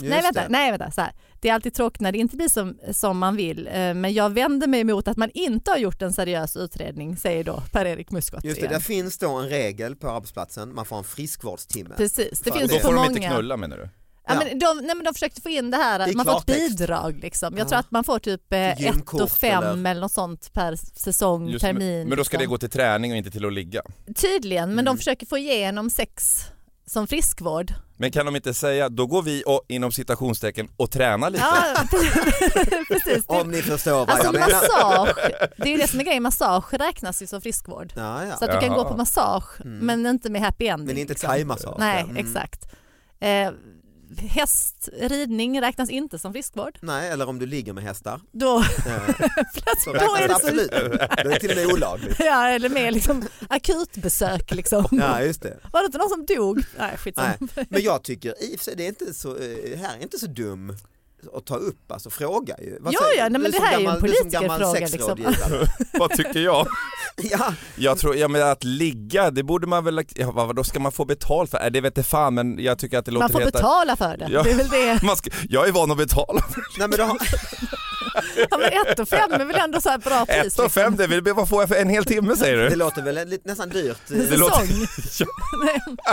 Just 0.01 0.11
nej, 0.11 0.23
vänta, 0.23 0.43
det. 0.43 0.49
nej, 0.49 0.71
vänta. 0.71 0.91
Så 0.91 1.01
här. 1.01 1.13
Det 1.43 1.49
är 1.49 1.55
alltid 1.55 1.75
tråkigt 1.75 2.01
när 2.01 2.13
det 2.13 2.19
inte 2.19 2.37
blir 2.37 2.49
som, 2.49 2.79
som 2.93 3.19
man 3.19 3.37
vill. 3.37 3.67
eh, 3.67 3.73
Men 3.95 4.13
jag 4.13 4.31
vänder 4.31 4.67
mig 4.67 4.81
emot 4.81 5.09
att 5.09 5.17
man 5.17 5.31
inte 5.35 5.71
har 5.71 5.79
gjort 5.79 6.03
en 6.03 6.13
seriös 6.13 6.57
utredning, 6.57 7.17
säger 7.17 7.45
då 7.45 7.63
Per-Erik 7.73 8.11
Muskott. 8.11 8.45
Just 8.45 8.57
det, 8.61 8.67
igen. 8.67 8.73
där 8.73 8.81
finns 8.81 9.19
då 9.19 9.31
en 9.35 9.49
regel 9.49 9.97
på 9.97 10.11
arbetsplatsen, 10.11 10.75
man 10.75 10.85
får 10.85 10.99
en 10.99 11.05
friskvårdstimme. 11.05 11.95
Precis, 11.97 12.41
det 12.41 12.51
För- 12.53 12.59
finns 12.59 12.73
Då 12.73 12.79
på 12.79 12.87
får 12.87 12.95
de 12.95 13.05
inte 13.05 13.21
knulla 13.21 13.57
menar 13.57 13.77
du? 13.77 13.89
Ja, 14.27 14.35
men 14.35 14.59
de, 14.59 14.77
nej, 14.87 14.97
men 14.97 15.05
de 15.05 15.15
försökte 15.15 15.41
få 15.41 15.49
in 15.49 15.71
det 15.71 15.77
här 15.77 16.01
att 16.01 16.15
man 16.15 16.27
får 16.27 16.39
ett 16.39 16.47
bidrag. 16.47 17.19
Liksom. 17.23 17.57
Jag 17.57 17.65
Ja. 17.65 17.69
tror 17.69 17.79
att 17.79 17.91
man 17.91 18.05
får 18.05 18.19
typ 18.19 18.53
eh, 18.53 18.71
ett 18.71 18.81
Gymkort 18.81 19.21
och 19.21 19.31
fem 19.31 19.65
eller- 19.65 19.91
eller... 19.91 20.01
något 20.01 20.13
sånt 20.13 20.53
per 20.53 20.77
säsong, 20.77 21.49
Just, 21.49 21.65
termin. 21.65 21.99
men, 21.99 22.09
men 22.09 22.19
då 22.19 22.25
ska 22.25 22.37
det 22.37 22.41
liksom. 22.43 22.51
gå 22.55 22.59
till 22.59 22.71
träning 22.71 23.11
och 23.13 23.17
inte 23.19 23.31
till 23.31 23.45
att 23.47 23.53
ligga. 23.53 23.83
Tydligen, 24.17 24.69
men 24.69 24.73
Mm. 24.73 24.85
de 24.85 24.97
försöker 24.99 25.27
få 25.27 25.39
igenom 25.39 25.91
sex 25.91 26.45
som 26.87 27.07
friskvård. 27.07 27.73
Men 27.97 28.11
kan 28.13 28.27
de 28.27 28.37
inte 28.37 28.55
säga, 28.55 28.89
då 28.89 29.07
går 29.07 29.23
vi 29.23 29.43
och, 29.47 29.63
inom 29.69 29.93
citationstecken 29.93 30.69
och 30.77 30.91
tränar 30.91 31.31
lite? 31.31 31.45
Ja, 31.45 31.85
precis. 32.89 33.25
Om 33.27 33.51
ni 33.51 33.63
förstår 33.63 33.93
vad 33.93 34.11
alltså 34.11 34.27
jag 34.27 34.33
menar. 34.35 34.49
massage, 34.49 35.31
det 35.57 35.63
är 35.69 35.73
ju 35.73 35.77
det 35.77 35.89
som 35.89 36.01
är 36.01 36.05
grejen, 36.05 36.23
massage 36.23 36.75
räknas 36.75 37.23
ju 37.23 37.27
som 37.27 37.41
friskvård. 37.41 37.93
Ja, 37.97 38.25
ja. 38.25 38.37
Så 38.37 38.45
att 38.45 38.51
du 38.53 38.61
kan 38.61 38.69
Jaha. 38.73 38.83
gå 38.83 38.89
på 38.91 38.97
massage 38.97 39.61
Mm. 39.61 39.79
men 39.87 40.07
inte 40.07 40.31
med 40.31 40.43
happy 40.43 40.67
ending. 40.67 40.87
Men 40.87 40.99
inte 40.99 41.13
liksom. 41.13 41.29
thaimassage. 41.29 41.77
Nej, 41.79 42.03
Mm. 42.03 42.17
exakt. 42.17 42.67
Eh, 43.21 43.51
hästridning 44.19 45.61
räknas 45.61 45.91
inte 45.91 46.19
som 46.19 46.33
friskvård. 46.33 46.79
Nej, 46.81 47.11
eller 47.11 47.29
om 47.29 47.39
du 47.39 47.47
ligger 47.47 47.73
med 47.73 47.85
hästar. 47.85 48.21
Då, 48.33 48.63
Så 49.85 49.93
då 49.93 49.99
är 50.17 50.21
det 50.21 50.27
det 50.29 50.35
absolut. 50.35 50.71
Då 50.71 50.77
är 50.77 51.25
det 51.29 51.41
till 51.41 51.51
och 51.51 51.57
med 51.57 51.67
olagligt. 51.67 52.17
ja, 52.19 52.49
eller 52.49 52.69
mer 52.69 52.91
liksom 52.91 53.29
akutbesök 53.49 54.51
liksom. 54.55 54.87
Ja, 54.91 55.23
just 55.23 55.43
det. 55.43 55.59
Var 55.73 55.81
det 55.81 55.87
inte 55.87 55.99
någon 55.99 56.09
som 56.09 56.27
dog? 56.27 56.65
Nej, 56.79 56.97
skitsamma. 56.97 57.35
Nej. 57.41 57.67
Men 57.69 57.83
jag 57.83 58.03
tycker 58.03 58.43
i 58.43 58.59
det 58.77 58.85
är 58.85 58.89
inte 58.89 59.15
så, 59.15 59.37
eh, 59.37 59.79
här 59.79 59.97
är 59.99 60.03
inte 60.03 60.19
så 60.19 60.27
dum 60.27 60.77
att 61.35 61.47
ta 61.47 61.57
upp, 61.57 61.93
alltså 61.93 62.11
fråga 62.11 62.55
ju. 62.63 62.79
Vad 62.81 62.95
Ja, 62.95 63.01
säger- 63.01 63.23
ja, 63.23 63.29
nej, 63.29 63.41
men 63.41 63.51
det 63.51 63.59
här 63.61 63.75
är 63.77 63.81
ju 63.81 63.87
en 63.87 63.93
gammal- 63.95 64.01
gammal 64.31 64.61
politikerfråga, 64.61 64.81
liksom. 65.27 65.67
Vad 65.99 66.11
tycker 66.11 66.41
jag? 66.41 66.67
Ja, 67.17 67.55
Jag 67.77 67.99
tror, 67.99 68.17
ja 68.17 68.29
men 68.29 68.43
att 68.43 68.65
ligga, 68.65 69.31
det 69.31 69.43
borde 69.43 69.67
man 69.67 69.85
väl, 69.85 70.05
ja, 70.15 70.31
vad, 70.31 70.57
då 70.57 70.65
ska 70.65 70.81
man 70.81 70.93
få 70.93 71.05
betalt 71.05 71.51
för? 71.51 71.65
Äh, 71.65 71.71
det 71.71 71.81
vet 71.81 71.97
jag 71.97 72.07
fan 72.07 72.35
men 72.35 72.59
jag 72.59 72.79
tycker 72.79 72.99
att 72.99 73.05
det 73.05 73.11
låter 73.11 73.25
Man 73.25 73.33
får 73.33 73.41
helt... 73.41 73.53
betala 73.53 73.97
för 73.97 74.17
det. 74.17 74.29
Ja. 74.31 74.43
det 74.43 74.51
är 74.51 74.55
väl 74.57 74.69
det. 74.69 75.03
Man 75.07 75.17
ska, 75.17 75.31
jag 75.49 75.69
är 75.69 75.73
van 75.73 75.91
att 75.91 75.97
betala. 75.97 76.43
nej 76.79 76.89
men 76.89 76.99
då, 76.99 77.17
Ja, 78.51 78.59
men 78.59 78.73
ett 78.73 78.99
och 78.99 79.09
fem 79.09 79.33
är 79.33 79.45
väl 79.45 79.57
ändå 79.57 79.81
så 79.81 79.89
här 79.89 79.99
bra 79.99 80.27
pris. 80.27 80.53
Ett 80.55 80.59
och 80.59 80.73
fem, 80.73 80.97
det 80.97 81.07
vill, 81.07 81.23
vad 81.23 81.49
får 81.49 81.63
jag 81.63 81.69
för 81.69 81.77
en 81.77 81.89
hel 81.89 82.05
timme 82.05 82.37
säger 82.37 82.57
det 82.57 82.69
du? 82.69 82.77
låter 82.77 83.03
väl 83.03 83.29
lite, 83.29 83.49
nästan 83.49 83.69
dyrt. 83.69 84.11
eh, 84.11 84.19
En 84.21 84.31
Det 84.31 84.37
låter- 84.37 84.67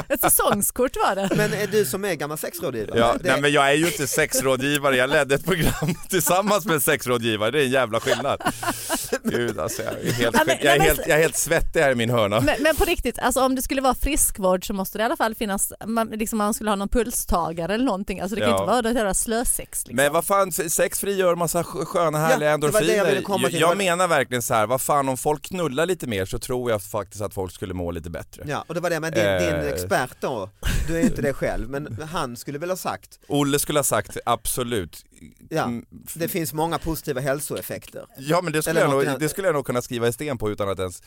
Ett 0.14 0.22
säsongskort 0.22 0.92
var 0.96 1.16
det. 1.16 1.30
Men 1.36 1.54
är 1.54 1.68
du 1.68 1.86
som 1.86 2.06
är 2.06 2.14
gammal 2.14 2.38
sexrådgivare? 2.38 3.00
Ja, 3.00 3.16
det, 3.22 3.32
nej 3.32 3.42
men 3.42 3.52
jag 3.52 3.70
är 3.70 3.74
ju 3.74 3.86
inte 3.86 4.08
sexrådgivare, 4.08 4.96
jag 4.98 5.10
ledde 5.10 5.36
ett 5.36 5.46
program 5.46 5.96
tillsammans 6.10 6.66
med 6.66 6.74
en 6.76 6.82
sexrådgivare, 6.82 7.52
det 7.52 7.60
är 7.60 7.64
en 7.64 7.70
jävla 7.72 8.00
skillnad. 8.00 8.42
Gud 9.24 9.60
alltså, 9.60 9.82
jag 9.84 9.94
är 9.94 10.12
helt, 10.12 10.36
Ja, 10.36 10.44
men- 10.46 10.56
skit- 10.56 10.64
jag 10.66 10.76
är 10.76 10.80
helt, 10.80 11.00
jag 11.08 11.18
är 11.18 11.22
helt 11.22 11.38
svettig 11.38 11.80
här 11.82 11.92
i 11.92 11.96
min 11.96 12.10
hörna. 12.10 12.42
Men, 12.42 12.56
men 12.60 12.76
på 12.76 12.86
riktigt, 12.86 13.20
alltså 13.20 13.42
om 13.42 13.56
det 13.56 13.62
skulle 13.62 13.82
vara 13.82 13.96
friskvård 13.96 14.68
så 14.68 14.74
måste 14.74 14.98
det 14.98 15.02
i 15.02 15.06
alla 15.06 15.18
fall 15.18 15.36
finnas, 15.36 15.74
man, 15.86 16.08
liksom 16.08 16.38
man 16.38 16.54
skulle 16.54 16.70
ha 16.72 16.76
någon 16.76 16.90
pulstagare 16.90 17.74
eller 17.74 17.86
någonting. 17.86 18.20
Alltså 18.20 18.36
det 18.36 18.42
kan 18.42 18.50
Ja. 18.50 18.56
inte 18.58 18.72
vara 18.72 18.82
det 18.82 18.92
jävla 18.92 19.14
slösex. 19.14 19.60
Liksom. 19.88 19.96
Men 19.96 20.14
vad 20.14 20.26
fan, 20.26 20.52
sex 20.52 21.00
frigör 21.00 21.36
massa 21.36 21.64
sköna 21.86 22.18
härliga 22.18 22.50
Ja, 22.50 22.58
det 22.58 22.68
var 22.68 22.82
det 22.82 22.88
jag 22.96 23.08
endorfiner. 23.10 23.42
jag, 23.42 23.52
till. 23.52 23.60
jag 23.60 23.78
menar 23.78 24.08
verkligen 24.08 24.42
så 24.42 24.54
här, 24.54 24.68
vad 24.68 24.82
fan 24.82 25.10
om 25.10 25.18
folk 25.18 25.42
knullar 25.44 25.86
lite 25.86 26.08
mer 26.08 26.26
så 26.26 26.40
tror 26.40 26.72
jag 26.72 26.82
faktiskt 26.84 27.22
att 27.22 27.34
folk 27.34 27.52
skulle 27.54 27.74
må 27.74 27.92
lite 27.92 28.10
bättre. 28.10 28.44
Ja, 28.48 28.66
och 28.68 28.74
det 28.76 28.80
var 28.82 28.90
det 28.90 29.00
med 29.00 29.14
din, 29.14 29.24
din 29.24 29.56
Eh. 29.66 29.68
expert 29.74 30.16
då, 30.20 30.50
du 30.88 30.98
är 30.98 31.02
inte 31.04 31.22
det 31.22 31.34
själv, 31.34 31.70
men 31.70 32.02
han 32.12 32.38
skulle 32.38 32.58
väl 32.60 32.70
ha 32.70 32.78
sagt, 32.78 33.20
Olle 33.28 33.60
skulle 33.60 33.80
ha 33.80 33.84
sagt 33.84 34.18
absolut. 34.26 35.06
ja, 35.50 35.64
Mm, 35.64 35.86
det 36.14 36.28
finns 36.28 36.54
många 36.54 36.78
positiva 36.78 37.22
hälsoeffekter. 37.22 38.06
Ja 38.18 38.42
men 38.42 38.54
det 38.54 38.62
skulle, 38.62 38.82
Eller 38.82 38.96
jag 38.96 39.06
nog, 39.08 39.20
det 39.20 39.30
skulle 39.30 39.48
jag 39.48 39.54
nog 39.56 39.66
kunna 39.66 39.82
skriva 39.82 40.08
i 40.08 40.14
sten 40.14 40.38
på 40.38 40.50
utan 40.52 40.70
att 40.70 40.80
ens 40.80 41.02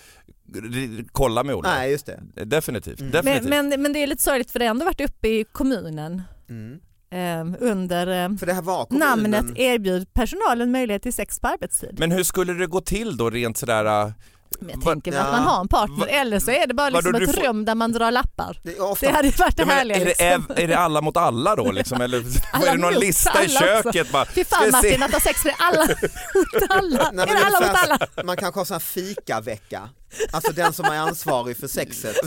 kolla 1.12 1.44
med 1.44 1.54
Olle. 1.54 1.68
Nej, 1.68 1.90
just 1.90 2.06
det. 2.06 2.44
Definitivt, 2.44 3.00
Mm. 3.00 3.12
definitivt. 3.12 3.48
men, 3.48 3.68
men, 3.68 3.82
men 3.82 3.92
det 3.92 3.98
är 4.02 4.06
lite 4.06 4.22
sorgligt 4.22 4.50
för 4.50 4.58
det 4.58 4.64
har 4.64 4.70
ändå 4.70 4.84
varit 4.84 5.00
uppe 5.00 5.28
i 5.28 5.44
kommunen. 5.52 6.22
Mm. 6.50 6.78
Eh, 7.12 7.44
under 7.60 8.06
eh, 8.24 8.36
För 8.38 8.46
det 8.46 8.52
här 8.54 8.62
var 8.62 8.84
kommunen. 8.84 9.08
namnet 9.08 9.58
erbjud 9.58 10.14
personalen 10.14 10.72
möjlighet 10.72 11.02
till 11.02 11.12
sex 11.12 11.40
på 11.40 11.48
arbetstid. 11.48 11.98
Men 11.98 12.10
hur 12.12 12.22
skulle 12.24 12.52
det 12.52 12.66
gå 12.66 12.80
till 12.80 13.16
då 13.16 13.30
rent 13.30 13.58
sådär? 13.58 13.84
äh, 14.04 14.12
Men 14.60 14.70
jag 14.70 14.82
tänker 14.84 15.10
mig 15.10 15.20
ja. 15.20 15.26
att 15.26 15.32
man 15.32 15.42
har 15.42 15.60
en 15.60 15.68
partner 15.68 15.96
Va- 15.96 16.06
eller 16.06 16.38
så 16.40 16.50
är 16.50 16.66
det 16.66 16.74
bara 16.74 16.90
liksom 16.90 17.14
ett 17.14 17.34
får- 17.34 17.42
rum 17.42 17.64
där 17.64 17.74
man 17.74 17.92
drar 17.92 18.10
lappar. 18.10 18.60
Det 18.62 18.76
är 18.76 18.90
ofta, 18.90 19.06
Det 19.06 19.12
hade 19.12 19.28
ju 19.28 19.34
varit 19.38 19.56
det 19.56 19.64
menar, 19.66 19.78
härliga. 19.78 19.96
är, 19.96 20.00
det, 20.00 20.06
liksom. 20.06 20.56
är, 20.56 20.60
är 20.60 20.68
det 20.68 20.78
alla 20.78 21.00
mot 21.00 21.16
alla 21.16 21.56
då 21.56 21.72
liksom? 21.72 22.00
Eller 22.00 22.22
Alla 22.52 22.66
är 22.66 22.72
det 22.72 22.78
någon 22.82 22.94
mot 22.94 23.02
lista 23.02 23.44
i 23.44 23.48
köket? 23.48 24.12
Bara, 24.12 24.24
Fy 24.24 24.44
ska 24.44 24.56
fan 24.56 24.64
vi 24.66 24.70
se? 24.72 24.76
Martin, 24.76 25.02
att 25.02 25.12
ha 25.12 25.20
sex 25.20 25.44
med 25.44 25.54
alla 25.58 25.82
mot 26.34 26.70
alla. 26.70 27.10
Nej, 27.12 27.26
är 27.28 27.34
det 27.34 27.44
alla 27.46 27.60
mot 27.60 27.76
alla? 27.76 28.24
Man 28.24 28.36
kanske 28.36 28.60
har 28.60 28.64
sån 28.64 28.74
här 28.74 28.80
fikavecka. 28.80 29.88
Alltså 30.32 30.52
den 30.52 30.72
som 30.72 30.84
är 30.84 30.98
ansvarig 30.98 31.56
för 31.56 31.68
sexet. 31.68 32.16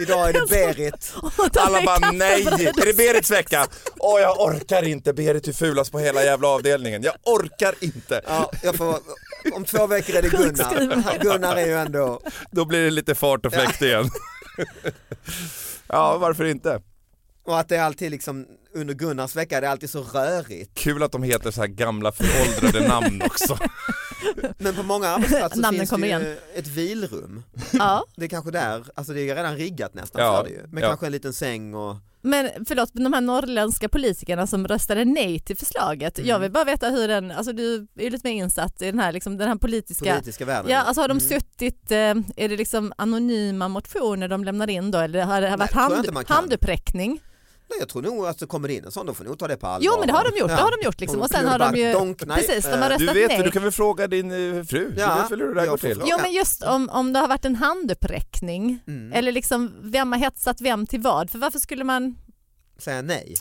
Idag 0.00 0.28
är 0.28 0.32
det 0.32 0.46
Berit. 0.48 1.14
Alla 1.58 1.82
bara 1.82 2.10
nej, 2.10 2.42
är 2.46 2.86
det 2.86 2.96
Berits 2.96 3.30
vecka? 3.30 3.66
Åh 3.98 4.20
jag 4.20 4.40
orkar 4.40 4.82
inte, 4.82 5.12
Berit 5.12 5.48
är 5.48 5.52
fulast 5.52 5.92
på 5.92 5.98
hela 5.98 6.24
jävla 6.24 6.48
avdelningen. 6.48 7.02
Jag 7.02 7.14
orkar 7.22 7.74
inte. 7.80 8.20
Ja, 8.26 8.50
jag 8.62 8.76
får, 8.76 8.98
om 9.52 9.64
två 9.64 9.86
veckor 9.86 10.16
är 10.16 10.22
det 10.22 10.28
Gunnar. 10.28 11.18
Gunnar 11.22 11.56
är 11.56 11.66
ju 11.66 11.74
ändå, 11.74 12.20
Då 12.50 12.64
blir 12.64 12.84
det 12.84 12.90
lite 12.90 13.14
fart 13.14 13.46
och 13.46 13.52
fläkt 13.52 13.82
igen. 13.82 14.10
Ja, 15.86 16.18
varför 16.18 16.44
inte? 16.44 16.80
och 17.44 17.58
att 17.60 17.68
det 17.68 17.76
är 17.76 17.82
alltid 17.82 18.10
liksom, 18.10 18.46
under 18.74 18.94
Gunnars 18.94 19.36
vecka 19.36 19.56
är 19.56 19.60
det 19.60 19.70
alltid 19.70 19.90
så 19.90 20.02
rörigt. 20.02 20.74
Kul 20.74 21.02
att 21.02 21.12
de 21.12 21.22
heter 21.22 21.50
så 21.50 21.60
här 21.60 21.68
gamla 21.68 22.12
föråldrade 22.12 22.88
namn 22.88 23.22
också. 23.22 23.58
Men 24.58 24.74
på 24.74 24.82
många 24.82 25.08
arbetsplatser 25.08 25.60
Namnen 25.60 25.80
finns 25.80 25.90
kommer 25.90 26.06
det 26.06 26.12
ju 26.12 26.26
igen. 26.26 26.38
ett 26.54 26.66
vilrum. 26.66 27.42
Ja, 27.72 28.04
Det 28.16 28.24
är 28.24 28.28
kanske 28.28 28.50
där, 28.50 28.84
alltså 28.94 29.12
det 29.12 29.30
är 29.30 29.36
redan 29.36 29.56
riggat 29.56 29.94
nästan 29.94 30.22
Ja, 30.22 30.36
för 30.36 30.44
det 30.44 30.50
ju. 30.50 30.66
Men 30.70 30.82
ja. 30.82 30.88
kanske 30.88 31.06
en 31.06 31.12
liten 31.12 31.32
säng 31.32 31.74
och 31.74 31.96
men 32.24 32.48
förlåt, 32.68 32.90
de 32.92 33.12
här 33.12 33.20
norrländska 33.20 33.88
politikerna 33.88 34.46
som 34.46 34.68
röstade 34.68 35.04
nej 35.04 35.40
till 35.40 35.56
förslaget. 35.56 36.18
Mm. 36.18 36.28
Jag 36.28 36.38
vill 36.38 36.50
bara 36.50 36.64
veta 36.64 36.88
hur 36.88 37.08
den, 37.08 37.30
alltså 37.30 37.52
du 37.52 37.74
är 37.98 38.02
ju 38.04 38.10
lite 38.10 38.28
mer 38.28 38.34
insatt 38.34 38.82
i 38.82 38.86
den 38.86 38.98
här, 38.98 39.12
liksom, 39.12 39.36
den 39.38 39.48
här 39.48 39.56
politiska 39.56 40.10
politiska 40.10 40.44
världen. 40.44 40.70
Ja, 40.70 40.78
alltså 40.78 41.00
har 41.00 41.08
de 41.08 41.18
Mm. 41.18 41.28
suttit, 41.28 41.90
eh, 41.90 41.98
är 42.36 42.48
det 42.48 42.56
liksom 42.56 42.92
anonyma 42.98 43.68
motioner 43.68 44.28
de 44.28 44.44
lämnar 44.44 44.70
in 44.70 44.90
då 44.90 44.98
eller 44.98 45.22
har 45.24 45.40
det 45.40 45.56
varit 45.56 45.72
hand, 45.72 46.18
handuppräckning? 46.26 47.20
Nej, 47.72 47.78
jag 47.80 47.88
tror 47.88 48.02
nog 48.02 48.26
att 48.26 48.38
det 48.38 48.46
kommer 48.46 48.68
in 48.68 48.84
en 48.84 48.92
sån, 48.92 49.06
då 49.06 49.14
får 49.14 49.24
nog 49.24 49.38
ta 49.38 49.48
det 49.48 49.56
på 49.56 49.66
allvar. 49.66 49.86
Jo 49.86 49.92
men 49.98 50.06
det 50.06 50.12
har 50.12 50.24
de 50.30 50.38
gjort, 50.38 50.50
Ja. 50.50 50.56
det 50.56 50.62
har 50.62 50.70
de 50.80 50.84
gjort 50.84 51.00
liksom. 51.00 51.20
och 51.20 51.30
sen 51.30 51.46
har 51.48 51.58
de 51.58 51.74
ju, 51.76 51.92
donk, 51.92 52.18
precis, 52.26 52.64
de 52.64 52.70
har 52.70 52.90
Eh, 52.90 52.98
Du 52.98 53.04
röstat 53.04 53.16
vet, 53.16 53.28
nej. 53.28 53.42
du 53.42 53.50
kan 53.50 53.62
väl 53.62 53.72
fråga 53.72 54.06
din 54.06 54.30
eh, 54.58 54.64
fru? 54.64 54.94
Ja, 54.98 55.14
du 55.14 55.20
vet 55.22 55.30
väl 55.30 55.40
hur 55.40 55.48
det 55.48 55.54
där 55.54 55.60
jag 55.60 55.70
går 55.70 55.76
till? 55.76 56.02
Jo 56.04 56.16
men 56.22 56.32
just 56.32 56.62
om, 56.62 56.88
om 56.88 57.12
det 57.12 57.18
har 57.18 57.28
varit 57.28 57.44
en 57.44 57.56
handuppräckning 57.56 58.78
Mm. 58.86 59.12
eller 59.12 59.32
liksom 59.32 59.72
vem 59.82 60.12
har 60.12 60.18
hetsat 60.18 60.60
vem 60.60 60.86
till 60.86 61.00
vad? 61.00 61.30
För 61.30 61.38
varför 61.38 61.58
skulle 61.58 61.84
man 61.84 62.16
Säga 62.78 63.02
nej. 63.02 63.34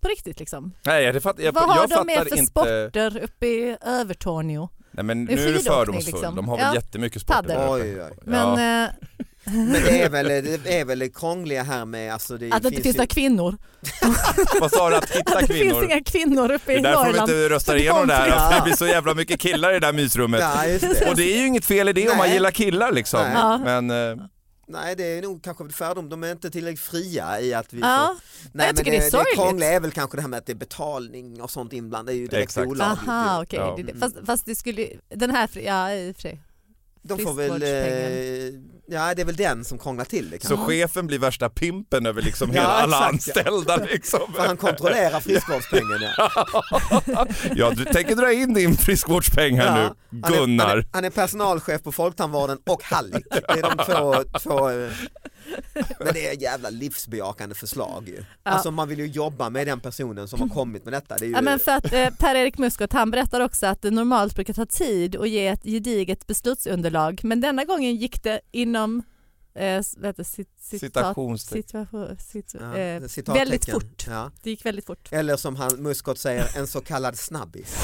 på 0.00 0.08
riktigt 0.08 0.40
liksom? 0.40 0.72
Nej, 0.84 1.12
det 1.12 1.20
fatt, 1.20 1.38
jag, 1.38 1.52
vad 1.52 1.64
har 1.64 1.76
jag 1.76 1.88
de 1.90 2.06
med 2.06 2.16
fattar 2.16 2.28
för 2.30 2.36
inte. 2.36 2.50
sporter 2.50 3.22
uppe 3.22 3.46
i 3.46 3.76
Övertorneå? 3.86 4.68
Nej 4.90 5.04
men 5.04 5.24
nu 5.24 5.32
är 5.32 5.52
du 5.52 5.58
fördomsfull, 5.58 6.12
liksom. 6.14 6.36
de 6.36 6.48
har 6.48 6.56
väl 6.56 6.66
Ja. 6.66 6.74
jättemycket 6.74 7.22
sporter 7.22 7.66
Oj, 7.70 8.02
oj. 8.02 8.18
Men 8.24 8.58
Ja. 8.82 8.88
Men 9.46 9.72
det 9.72 10.02
är 10.02 10.08
väl 10.10 10.28
det, 10.28 10.80
är 10.80 10.84
väl 10.84 10.98
det 10.98 11.08
krångliga 11.08 11.62
här 11.62 11.84
med, 11.84 12.12
alltså 12.12 12.36
det 12.38 12.52
att 12.52 12.62
det 12.62 12.68
inte 12.68 12.82
finns 12.82 12.96
några 12.96 13.06
kvinnor. 13.06 13.56
Vad 14.60 14.70
sa 14.72 14.90
du, 14.90 14.96
att 14.96 15.10
hitta 15.10 15.38
Att 15.38 15.40
det 15.40 15.54
kvinnor? 15.54 15.80
finns 15.80 15.92
inga 15.92 16.04
kvinnor 16.04 16.52
uppe 16.52 16.72
Det 16.72 16.72
i 16.72 16.76
är 16.78 16.82
därför 16.82 17.04
de 17.04 17.08
Norrland. 17.10 17.30
inte 17.30 17.48
röstar 17.48 17.76
igenom 17.76 18.06
det 18.08 18.14
här, 18.14 18.50
för 18.50 18.56
det 18.56 18.62
blir 18.64 18.76
så 18.76 18.86
jävla 18.86 19.14
mycket 19.14 19.40
killar 19.40 19.70
i 19.70 19.72
det 19.72 19.86
där 19.86 19.92
mysrummet. 19.92 20.40
Ja, 20.40 20.66
just 20.66 20.80
det. 21.00 21.10
Och 21.10 21.16
det 21.16 21.22
är 21.22 21.38
ju 21.40 21.46
inget 21.46 21.64
fel 21.64 21.88
i 21.88 21.92
det 21.92 22.08
om 22.10 22.16
man 22.16 22.26
Nej. 22.26 22.34
gillar 22.34 22.50
killar 22.50 22.92
liksom. 22.92 23.20
Nej. 23.34 23.58
Men 23.84 23.90
eh, 24.18 24.26
Nej 24.68 24.96
det 24.96 25.04
är 25.18 25.22
nog 25.22 25.42
kanske 25.42 25.64
ett 25.64 25.74
fördom, 25.74 26.08
de 26.08 26.24
är 26.24 26.32
inte 26.32 26.50
tillräckligt 26.50 26.80
fria 26.80 27.40
i 27.40 27.54
att 27.54 27.72
vi 27.72 27.80
Ja. 27.80 28.16
får... 28.42 28.48
Nej 28.58 28.66
Jag 28.66 28.74
men 28.76 28.84
det, 28.84 28.90
det 28.90 28.96
är 28.96 29.00
det 29.00 29.10
sorgligt. 29.10 29.34
krångliga 29.34 29.68
är 29.72 29.80
väl 29.80 29.90
kanske 29.90 30.16
det 30.16 30.20
här 30.20 30.28
med 30.28 30.38
att 30.38 30.46
det 30.46 30.52
är 30.52 30.56
betalning 30.56 31.42
och 31.42 31.50
sånt 31.50 31.72
inblandat, 31.72 32.06
det 32.06 32.12
är 32.12 32.16
ju 32.16 32.26
direkt 32.26 32.42
Exakt. 32.44 32.66
olagligt. 32.66 33.08
Aha 33.08 33.42
okej, 33.42 33.58
Ja. 33.58 33.74
Det 33.76 33.82
det. 33.82 33.98
fast, 33.98 34.16
fast 34.26 34.46
det 34.46 34.54
skulle, 34.54 34.88
den 35.08 35.30
här, 35.30 35.50
ja 35.58 35.92
i 35.92 36.10
och 36.12 36.14
för 36.16 36.22
sig. 36.22 36.40
De 37.02 37.18
får 37.18 37.34
väl, 37.34 37.62
eh, 37.62 38.60
ja 38.88 39.14
det 39.14 39.22
är 39.22 39.26
väl 39.26 39.36
den 39.36 39.64
som 39.64 39.78
krånglar 39.78 40.04
till 40.04 40.30
det 40.30 40.42
så 40.42 40.48
kanske. 40.56 40.66
chefen 40.66 41.06
blir 41.06 41.18
värsta 41.18 41.48
pimpen 41.48 42.06
över 42.06 42.22
liksom 42.22 42.50
Ja, 42.52 42.60
hela 42.60 42.72
alla 42.72 43.10
exakt, 43.14 43.36
ja. 43.36 43.42
anställda 43.42 43.76
liksom. 43.92 44.20
För 44.36 44.46
han 44.46 44.56
kontrollerar 44.56 45.20
friskvårdspengen 45.26 45.98
ja. 46.16 46.46
Ja, 47.56 47.70
du 47.70 47.84
tänker 47.84 48.14
dra 48.16 48.32
in 48.32 48.54
din 48.54 48.76
friskvårdspeng 48.76 49.58
här 49.58 49.74
nu, 49.74 49.80
Ja, 49.82 49.94
Han 50.22 50.34
är, 50.34 50.38
Gunnar. 50.38 50.66
han, 50.68 50.78
är, 50.78 50.86
han 50.92 51.04
är 51.04 51.10
personalchef 51.10 51.82
på 51.82 51.92
Folktandvården 51.92 52.58
och 52.66 52.82
Hallik. 52.82 53.24
Det 53.30 53.58
är 53.58 53.62
de 53.62 53.84
två, 53.84 54.38
två 54.40 54.70
eh, 54.70 54.90
men 55.98 56.14
det 56.14 56.28
är 56.28 56.32
ett 56.32 56.42
jävla 56.42 56.70
livsbejakande 56.70 57.54
förslag 57.54 58.08
ju. 58.08 58.24
Alltså 58.42 58.70
man 58.70 58.88
vill 58.88 58.98
ju 58.98 59.06
jobba 59.06 59.50
med 59.50 59.66
den 59.66 59.80
personen 59.80 60.28
som 60.28 60.40
har 60.40 60.48
kommit 60.48 60.84
med 60.84 60.92
detta. 60.92 61.16
Det 61.16 61.24
är 61.24 61.26
ju, 61.26 61.32
Ja, 61.32 61.42
men 61.42 61.58
för 61.58 61.72
att 61.72 61.92
eh, 61.92 62.10
Per-Erik 62.10 62.58
Muskot 62.58 62.92
han 62.92 63.10
berättar 63.10 63.40
också 63.40 63.66
att 63.66 63.82
det 63.82 63.90
normalt 63.90 64.34
brukar 64.34 64.54
ta 64.54 64.66
tid 64.66 65.16
att 65.16 65.28
ge 65.28 65.46
ett 65.46 65.62
gediget 65.62 66.26
beslutsunderlag 66.26 67.20
men 67.24 67.40
denna 67.40 67.64
gången 67.64 67.96
gick 67.96 68.22
det 68.22 68.40
inom 68.52 69.02
eh, 69.54 69.82
cit, 69.82 70.48
citat, 70.58 70.58
situation, 70.60 71.38
cit, 71.38 72.54
ja, 72.60 72.76
eh, 72.76 73.02
väldigt 73.26 73.70
fort. 73.70 74.06
Ja. 74.06 74.30
Det 74.42 74.50
gick 74.50 74.66
väldigt 74.66 74.86
fort. 74.86 75.08
Eller 75.10 75.36
som 75.36 75.56
han, 75.56 75.82
Muskot 75.82 76.18
säger, 76.18 76.58
en 76.58 76.66
så 76.66 76.80
kallad 76.80 77.18
snabbis. 77.18 77.76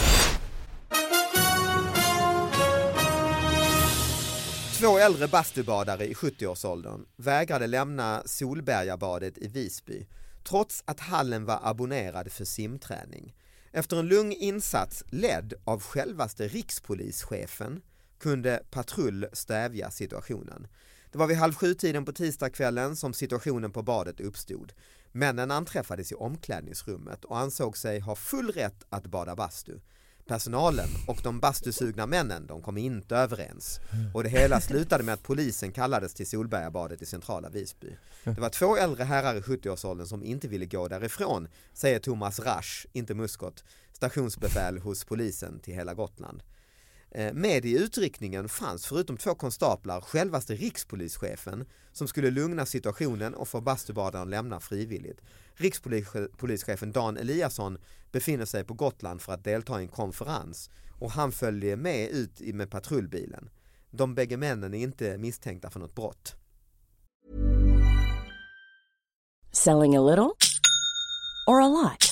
Två 4.83 4.99
äldre 4.99 5.29
bastubadare 5.29 6.07
i 6.07 6.15
70-årsåldern 6.15 7.05
vägrade 7.17 7.67
lämna 7.67 8.23
Solbergabadet 8.27 9.39
i 9.39 9.49
Visby 9.49 10.07
trots 10.45 10.83
att 10.87 11.01
hallen 11.01 11.45
var 11.45 11.61
abonnerad 11.63 12.33
för 12.33 12.45
simträning. 12.45 13.35
Efter 13.73 13.97
en 13.97 14.09
lugn 14.09 14.33
insats 14.33 15.05
ledd 15.11 15.55
av 15.65 15.83
självaste 15.83 16.49
rikspolischefen 16.49 17.83
kunde 18.19 18.63
patrull 18.71 19.27
stävja 19.33 19.91
situationen. 19.91 20.67
Det 21.13 21.19
var 21.19 21.27
vid 21.27 21.37
halv 21.37 21.55
sju-tiden 21.55 22.05
på 22.05 22.13
tisdagskvällen 22.13 22.97
som 22.97 23.15
situationen 23.15 23.73
på 23.73 23.83
badet 23.83 24.21
uppstod. 24.21 24.73
Männen 25.13 25.51
anträffades 25.51 26.13
i 26.13 26.15
omklädningsrummet 26.15 27.25
och 27.25 27.39
ansåg 27.39 27.77
sig 27.77 28.01
ha 28.01 28.15
full 28.15 28.51
rätt 28.51 28.87
att 28.89 29.07
bada 29.07 29.37
bastu. 29.37 29.79
Personalen 30.27 30.89
och 31.07 31.21
de 31.23 31.41
bastusugna 31.41 32.07
männen 32.07 32.47
de 32.47 32.63
kom 32.63 32.79
inte 32.79 33.17
överens 33.17 33.81
och 34.15 34.23
det 34.23 34.29
hela 34.29 34.61
slutade 34.61 35.05
med 35.05 35.15
att 35.15 35.23
polisen 35.23 35.73
kallades 35.73 36.15
till 36.15 36.27
Solbergabadet 36.27 37.03
i 37.03 37.07
centrala 37.07 37.49
Visby. 37.49 37.97
Det 38.25 38.41
var 38.41 38.49
två 38.49 38.77
äldre 38.77 39.05
herrar 39.05 39.35
i 39.35 39.41
70-årsåldern 39.41 40.07
som 40.07 40.25
inte 40.25 40.49
ville 40.49 40.67
gå 40.67 40.89
därifrån, 40.89 41.49
säger 41.73 41.99
Thomas 41.99 42.41
Rasch, 42.41 42.87
inte 42.93 43.15
Muskot, 43.15 43.65
stationsbefäl 43.93 44.79
hos 44.79 45.05
polisen 45.05 45.61
till 45.61 45.75
hela 45.75 45.95
Gotland. 45.95 46.43
Eh, 47.15 47.33
med 47.33 47.65
i 47.65 47.79
utryckningen 47.79 48.49
fanns 48.49 48.87
förutom 48.87 49.17
två 49.17 49.35
konstaplar 49.35 50.01
självaste 50.01 50.55
rikspolischefen 50.55 51.65
som 51.93 52.09
skulle 52.09 52.31
lugna 52.31 52.67
situationen 52.67 53.35
och 53.35 53.49
få 53.49 53.61
bastubadaren 53.61 54.31
lämna 54.31 54.61
frivilligt. 54.61 55.21
Rikspolischefen 55.55 56.93
Dan 56.93 57.17
Eliasson 57.17 57.79
befinner 58.13 58.45
sig 58.45 58.65
på 58.65 58.75
Gotland 58.75 59.21
för 59.21 59.33
att 59.33 59.45
delta 59.45 59.81
i 59.81 59.83
en 59.83 59.89
konferens 59.89 60.71
och 60.99 61.11
han 61.11 61.33
följer 61.33 61.77
med 61.77 62.09
ut 62.11 62.41
med 62.41 62.71
patrullbilen. 62.71 63.51
De 63.91 64.15
bägge 64.15 64.37
männen 64.37 64.75
är 64.75 64.79
inte 64.79 65.19
misstänkta 65.19 65.71
för 65.71 65.81
något 65.81 65.95
brott. 65.95 66.35
Selling 69.53 69.97
a 69.97 70.01
little 70.01 70.33
or 71.47 71.61
a 71.61 71.69
lot? 71.69 72.12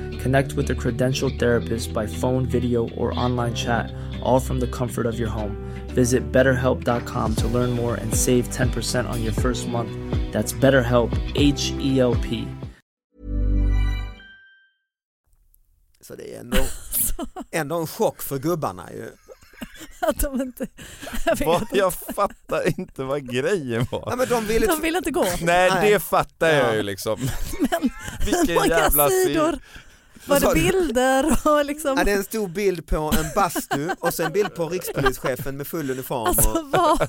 Connect 0.23 0.53
with 0.53 0.69
a 0.71 0.75
credentialed 0.75 1.39
therapist 1.39 1.93
by 1.93 2.05
phone, 2.07 2.45
video, 2.45 2.87
or 2.97 3.11
online 3.13 3.53
chat, 3.55 3.91
all 4.23 4.39
from 4.39 4.59
the 4.59 4.67
comfort 4.67 5.05
of 5.05 5.19
your 5.19 5.29
home. 5.29 5.55
Visit 5.95 6.31
betterhelp.com 6.31 7.35
to 7.35 7.47
learn 7.47 7.71
more 7.71 7.95
and 7.95 8.13
save 8.15 8.43
10% 8.49 9.09
on 9.09 9.23
your 9.23 9.33
first 9.33 9.67
month. 9.67 9.89
That's 10.31 10.53
BetterHelp, 10.53 11.11
H 11.35 11.73
E 11.81 11.99
L 11.99 12.15
P. 12.23 12.45
Så 16.01 16.15
det 16.15 16.35
är 16.35 16.39
ändå, 16.39 16.57
ändå 17.51 17.79
en 17.79 17.87
chock 17.87 18.21
för 18.21 18.37
gubbarna 18.39 18.91
ju. 18.91 19.09
Att 19.99 20.19
de 20.19 20.41
inte... 20.41 20.67
Jag 21.25 21.41
inte. 21.41 21.77
jag 21.77 21.93
fattar 21.93 22.79
inte 22.79 23.03
vad 23.03 23.29
grejen 23.33 23.85
var. 23.91 24.15
men 24.17 24.27
de 24.27 24.45
ville 24.45 24.67
De 24.67 24.81
vill 24.81 24.95
inte 24.95 25.11
gå. 25.11 25.23
Nej 25.41 25.69
Nej. 25.71 25.91
det 25.91 25.99
fattar 25.99 26.49
jag 26.49 26.65
Ja. 26.69 26.75
ju 26.75 26.83
liksom. 26.83 27.19
Men 27.71 27.89
Vilken 28.25 28.55
många 28.55 28.67
jävla 28.67 29.09
sidor. 29.09 29.59
Var 30.25 30.39
det 30.39 30.53
bilder 30.53 31.37
och 31.45 31.65
liksom... 31.65 31.97
Ja, 31.97 32.03
det 32.03 32.11
är 32.11 32.17
en 32.17 32.23
stor 32.23 32.47
bild 32.47 32.87
på 32.87 32.97
en 32.97 33.25
bastu 33.35 33.89
och 33.99 34.13
sen 34.13 34.25
en 34.25 34.31
bild 34.31 34.55
på 34.55 34.69
rikspolischefen 34.69 35.57
med 35.57 35.67
full 35.67 35.91
uniform. 35.91 36.27
Alltså 36.27 36.65
vad... 36.71 36.99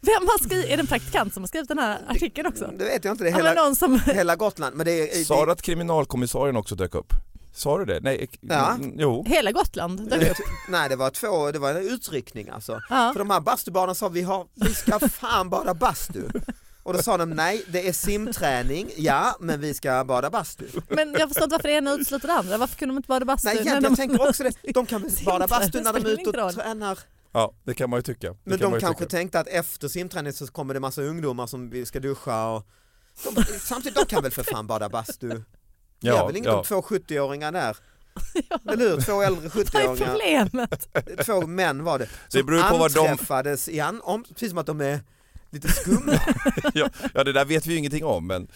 Vem 0.00 0.22
har 0.26 0.44
skrivit, 0.44 0.64
är 0.66 0.76
det 0.76 0.80
en 0.80 0.86
praktikant 0.86 1.34
som 1.34 1.42
har 1.42 1.48
skrivit 1.48 1.68
den 1.68 1.78
här 1.78 1.98
artikeln 2.08 2.46
också? 2.46 2.70
det 2.78 2.84
vet 2.84 3.04
jag 3.04 3.12
inte, 3.14 3.24
det 3.24 3.30
är 3.30 3.32
Ja, 3.32 3.36
men 3.38 3.46
hela, 3.46 3.62
någon 3.64 3.76
som... 3.76 4.00
hela 4.00 4.36
Gotland. 4.36 4.76
Men 4.76 4.86
det 4.86 5.20
är, 5.20 5.24
Sa 5.24 5.46
du 5.46 5.52
att 5.52 5.62
kriminalkommissarien 5.62 6.56
också 6.56 6.74
dök 6.74 6.94
upp? 6.94 7.12
Sa 7.54 7.78
du 7.78 7.84
det? 7.84 8.00
Nej, 8.00 8.28
Ja. 8.40 8.76
jo. 8.96 9.24
Hela 9.26 9.52
Gotland 9.52 10.10
dök 10.10 10.30
upp. 10.30 10.36
nej 10.68 10.88
det 10.88 10.96
var 10.96 11.10
två, 11.10 11.50
det 11.52 11.58
var 11.58 11.70
en 11.70 11.76
utryckning 11.88 12.48
alltså. 12.48 12.80
Ja. 12.90 13.10
För 13.12 13.18
de 13.18 13.30
här 13.30 13.40
bastubadarna 13.40 13.94
sa 13.94 14.08
vi, 14.08 14.22
har, 14.22 14.46
vi 14.54 14.74
ska 14.74 14.98
fan 14.98 15.50
bada 15.50 15.74
bastu. 15.74 16.22
Och 16.88 16.94
då 16.94 17.02
sa 17.02 17.16
de 17.16 17.30
nej, 17.30 17.64
det 17.68 17.88
är 17.88 17.92
simträning, 17.92 18.90
ja 18.96 19.36
men 19.40 19.60
vi 19.60 19.74
ska 19.74 20.04
bada 20.04 20.30
bastu. 20.30 20.66
Men 20.88 21.12
jag 21.18 21.28
förstår 21.28 21.44
inte 21.44 21.54
varför 21.54 21.68
det 21.68 21.74
ena 21.74 21.92
utesluter 21.94 22.28
det 22.28 22.34
andra. 22.34 22.58
Varför 22.58 22.76
kunde 22.76 22.92
de 22.94 22.96
inte 22.96 23.06
bada 23.08 23.24
bastu? 23.24 23.46
Nej 23.48 23.54
egentligen, 23.54 23.82
de- 23.82 23.88
jag 23.88 23.96
tänker 23.96 24.28
också 24.28 24.42
det, 24.42 24.72
de 24.74 24.86
kan 24.86 25.02
väl 25.02 25.10
bada 25.24 25.46
bastu 25.46 25.80
när 25.80 25.92
de 25.92 26.04
är 26.06 26.08
ute 26.10 26.42
och 26.42 26.52
tränar. 26.54 26.98
Ja 27.32 27.54
det 27.64 27.74
kan 27.74 27.90
man 27.90 27.98
ju 27.98 28.02
tycka. 28.02 28.28
Det 28.32 28.38
Men 28.44 28.58
kan 28.58 28.70
de 28.72 28.80
kanske 28.80 29.04
tycka. 29.04 29.10
tänkte 29.16 29.40
att 29.40 29.46
efter 29.48 29.88
simträning 29.88 30.32
så 30.32 30.46
kommer 30.46 30.74
det 30.74 30.80
massa 30.80 31.02
ungdomar 31.02 31.46
som 31.46 31.70
vi 31.70 31.86
ska 31.86 32.00
duscha 32.00 32.46
och 32.48 32.66
de, 33.34 33.44
samtidigt 33.60 33.98
de 33.98 34.04
kan 34.06 34.22
väl 34.22 34.32
för 34.32 34.42
fan 34.42 34.66
bada 34.66 34.88
bastu. 34.88 35.28
Det 35.28 35.34
är 35.34 35.42
Ja, 36.00 36.26
väl 36.26 36.36
inget 36.36 36.46
ja. 36.52 36.58
om 36.58 36.64
två 36.64 36.80
70-åringar 36.82 37.52
där? 37.52 37.76
Eller 38.72 38.88
hur? 38.90 39.00
Två 39.00 39.22
äldre 39.22 39.50
Vad 39.54 39.60
är 39.62 39.64
70-åringar, 39.64 40.06
problemet? 40.06 40.88
två 41.26 41.46
män 41.46 41.84
var 41.84 41.98
det. 41.98 42.08
Det 42.32 42.42
beror 42.42 42.62
på 42.70 42.76
vad 42.78 42.92
de- 42.94 43.00
anträffades 43.08 43.68
i 43.68 43.80
an, 43.80 44.00
om, 44.04 44.24
precis 44.24 44.48
som 44.48 44.58
att 44.58 44.66
de 44.66 44.80
är 44.80 45.00
lite 45.50 45.68
skumma. 45.68 46.12
ja, 46.74 46.88
ja 47.14 47.24
det 47.24 47.32
där 47.32 47.44
vet 47.44 47.66
vi 47.66 47.72
ju 47.72 47.78
ingenting 47.78 48.04
om 48.04 48.26
men 48.26 48.48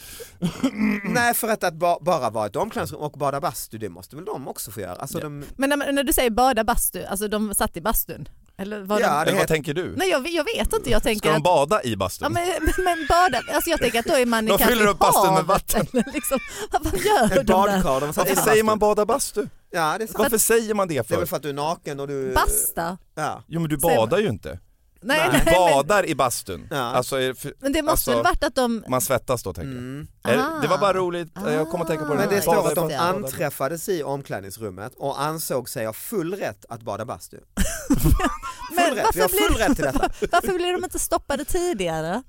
Nej 1.04 1.34
för 1.34 1.48
att, 1.48 1.64
att 1.64 1.74
ba, 1.74 1.98
bara 2.00 2.30
vara 2.30 2.46
ett 2.46 2.56
omklädningsrum 2.56 3.00
och 3.00 3.12
bada 3.12 3.40
bastu 3.40 3.78
det 3.78 3.88
måste 3.88 4.16
väl 4.16 4.24
de 4.24 4.48
också 4.48 4.70
få 4.70 4.80
göra. 4.80 4.94
Alltså 4.94 5.18
de, 5.18 5.44
Men 5.56 5.68
när, 5.70 5.92
när 5.92 6.04
du 6.04 6.12
säger 6.12 6.30
bada 6.30 6.64
bastu, 6.64 7.04
alltså 7.04 7.28
de 7.28 7.54
satt 7.54 7.76
i 7.76 7.80
bastun? 7.80 8.28
Eller 8.56 8.80
var 8.82 9.00
Ja, 9.00 9.06
de... 9.06 9.12
det 9.14 9.20
eller 9.20 9.32
vad 9.32 9.34
heter- 9.40 9.46
tänker 9.54 9.74
du? 9.74 9.94
Nej 9.96 10.08
jag, 10.10 10.28
jag 10.28 10.44
vet 10.44 10.72
inte, 10.72 10.90
jag 10.90 11.02
tänker 11.02 11.18
Ska 11.18 11.28
de 11.30 11.36
att... 11.36 11.42
bada 11.42 11.82
i 11.82 11.90
Ja, 11.90 11.96
bastun? 11.96 12.32
men, 12.32 12.48
men- 12.60 12.84
men 12.84 13.06
bada, 13.08 13.42
alltså 13.54 13.70
jag 13.70 13.80
tänker 13.80 13.98
att 13.98 14.04
då 14.06 14.14
är 14.14 14.26
man 14.26 14.44
De 14.46 14.50
kanske 14.58 14.66
fyller 14.68 14.84
i 14.84 14.88
upp 14.88 14.98
bastun 14.98 15.22
med 15.34 15.44
havet, 15.44 15.48
vatten. 15.74 15.86
Liksom, 16.14 16.38
vad 16.70 16.94
gör 17.00 17.24
ett 17.24 17.30
de 17.30 17.36
där? 17.36 17.52
badkar, 17.54 18.00
de 18.00 18.12
Varför 18.12 18.34
säger 18.36 18.62
man 18.64 18.78
bada 18.78 19.06
bastu? 19.06 19.46
Ja 19.70 19.98
det 19.98 20.04
är 20.04 20.06
sant. 20.06 20.18
Varför 20.18 20.38
säger 20.38 20.74
man 20.74 20.88
det 20.88 20.94
Det 20.94 20.98
är 20.98 21.02
för? 21.02 21.16
väl 21.16 21.26
för 21.26 21.36
att 21.36 21.42
du 21.42 21.48
är 21.48 21.52
naken 21.52 22.00
och 22.00 22.08
du... 22.08 22.32
Basta? 22.34 22.98
Ja. 23.14 23.42
Jo 23.48 23.60
men 23.60 23.68
du 23.70 23.76
badar 23.76 24.18
ju 24.18 24.28
inte. 24.28 24.58
Nej, 25.02 25.18
Nej. 25.18 25.28
nej, 25.32 25.40
Du 25.44 25.50
men, 25.50 25.54
badar 25.54 26.06
i 26.06 26.14
bastun. 26.14 26.68
Ja. 26.70 26.76
Alltså, 26.76 27.16
men 27.60 27.72
det 27.72 27.82
måste 27.82 27.90
alltså, 27.90 28.10
väl 28.10 28.22
varit 28.22 28.44
att 28.44 28.54
de... 28.54 28.84
man 28.88 29.00
svettas 29.00 29.42
då 29.42 29.52
tänker 29.52 29.70
jag. 29.70 29.78
Mm. 29.78 30.06
Är- 30.24 30.62
Det 30.62 30.68
var 30.68 30.78
bara 30.78 30.92
roligt, 30.94 31.28
jag 31.46 31.70
kommer 31.70 31.84
att 31.84 31.90
tänka 31.90 32.04
på 32.04 32.12
det. 32.14 32.18
Men 32.20 32.28
det 32.28 32.38
Ah, 32.38 32.40
står 32.42 32.66
att 32.66 32.72
i 32.72 32.74
de 32.74 32.94
anträffades 32.96 33.88
i 33.88 34.02
omklädningsrummet 34.02 34.92
och 34.96 35.20
ansåg 35.22 35.68
sig 35.68 35.86
ha 35.86 35.92
full 35.92 36.34
rätt 36.34 36.64
att 36.68 36.82
bada 36.82 37.04
bastu. 37.04 37.36
Men 38.76 38.84
Full 38.84 38.94
rätt, 38.96 39.06
vi 39.16 39.20
har 39.20 39.28
varför 39.28 39.36
full 39.46 39.54
blir- 39.54 39.68
rätt 39.68 39.76
till 39.76 39.84
detta. 39.84 40.08
Varför 40.32 40.52
blev 40.58 40.72
de 40.72 40.84
inte 40.84 40.98
stoppade 40.98 41.44
tidigare? 41.44 42.22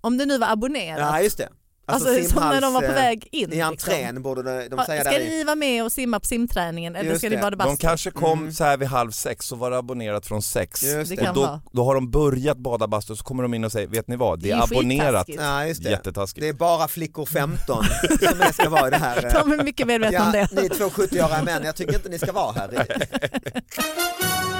Om 0.00 0.18
det 0.18 0.26
nu 0.26 0.38
var 0.38 0.48
abonnerat. 0.48 0.98
Ja 1.00 1.20
just 1.20 1.38
det. 1.38 1.48
Alltså 1.86 2.08
som 2.24 2.42
när 2.42 2.60
de 2.60 2.72
var 2.72 2.80
på 2.80 2.86
simhals, 2.86 3.04
väg 3.04 3.28
in. 3.32 3.42
I 3.52 3.56
liksom. 3.56 3.68
entrén 3.68 4.22
borde 4.22 4.42
de, 4.42 4.68
de 4.76 4.84
säga 4.84 5.00
Ska 5.04 5.10
där 5.12 5.18
ni 5.18 5.44
vara 5.44 5.54
med 5.56 5.84
och 5.84 5.92
simma 5.92 6.20
på 6.20 6.26
simträningen 6.26 6.96
eller 6.96 7.10
Just 7.10 7.20
ska 7.20 7.30
ni 7.30 7.36
bada 7.36 7.56
bastu? 7.56 7.70
De 7.70 7.76
kanske 7.76 8.10
kom 8.10 8.38
Mm. 8.38 8.52
så 8.52 8.64
här 8.64 8.76
vid 8.76 8.88
halv 8.88 9.10
sex 9.10 9.52
och 9.52 9.58
var 9.58 9.72
abonnerat 9.72 10.26
från 10.26 10.42
sex. 10.42 10.82
Just 10.82 11.10
Det 11.10 11.16
det. 11.16 11.22
kan 11.24 11.28
Och 11.28 11.34
då, 11.42 11.60
då 11.72 11.84
har 11.84 11.94
de 11.94 12.10
börjat 12.10 12.58
bada 12.58 12.86
bastu 12.88 13.16
så 13.16 13.24
kommer 13.24 13.42
de 13.42 13.54
in 13.54 13.64
och 13.64 13.72
säger, 13.72 13.88
vet 13.88 14.08
ni 14.08 14.16
vad, 14.16 14.38
det 14.38 14.48
Det 14.48 14.52
är 14.52 14.56
är 14.58 14.62
abonnerat. 14.62 15.26
Ja, 15.28 15.66
just 15.66 15.82
det. 15.84 15.90
Jättetaskigt. 15.90 16.40
det 16.42 16.48
är 16.48 16.52
bara 16.52 16.88
flickor 16.88 17.26
15 17.26 17.84
som 18.20 18.52
ska 18.52 18.68
vara 18.68 18.88
i 18.88 18.90
det 18.90 18.96
här. 18.96 19.24
eh, 19.26 19.32
De 19.32 19.52
är 19.52 19.64
mycket 19.64 19.86
medvetna 19.86 20.26
om 20.26 20.32
Ja, 20.34 20.46
det. 20.52 20.62
ni 20.62 20.68
två 20.68 20.84
70-åriga 20.84 21.42
män, 21.44 21.62
jag 21.64 21.76
tycker 21.76 21.94
inte 21.94 22.08
ni 22.08 22.18
ska 22.18 22.32
vara 22.32 22.52
här. 22.52 22.86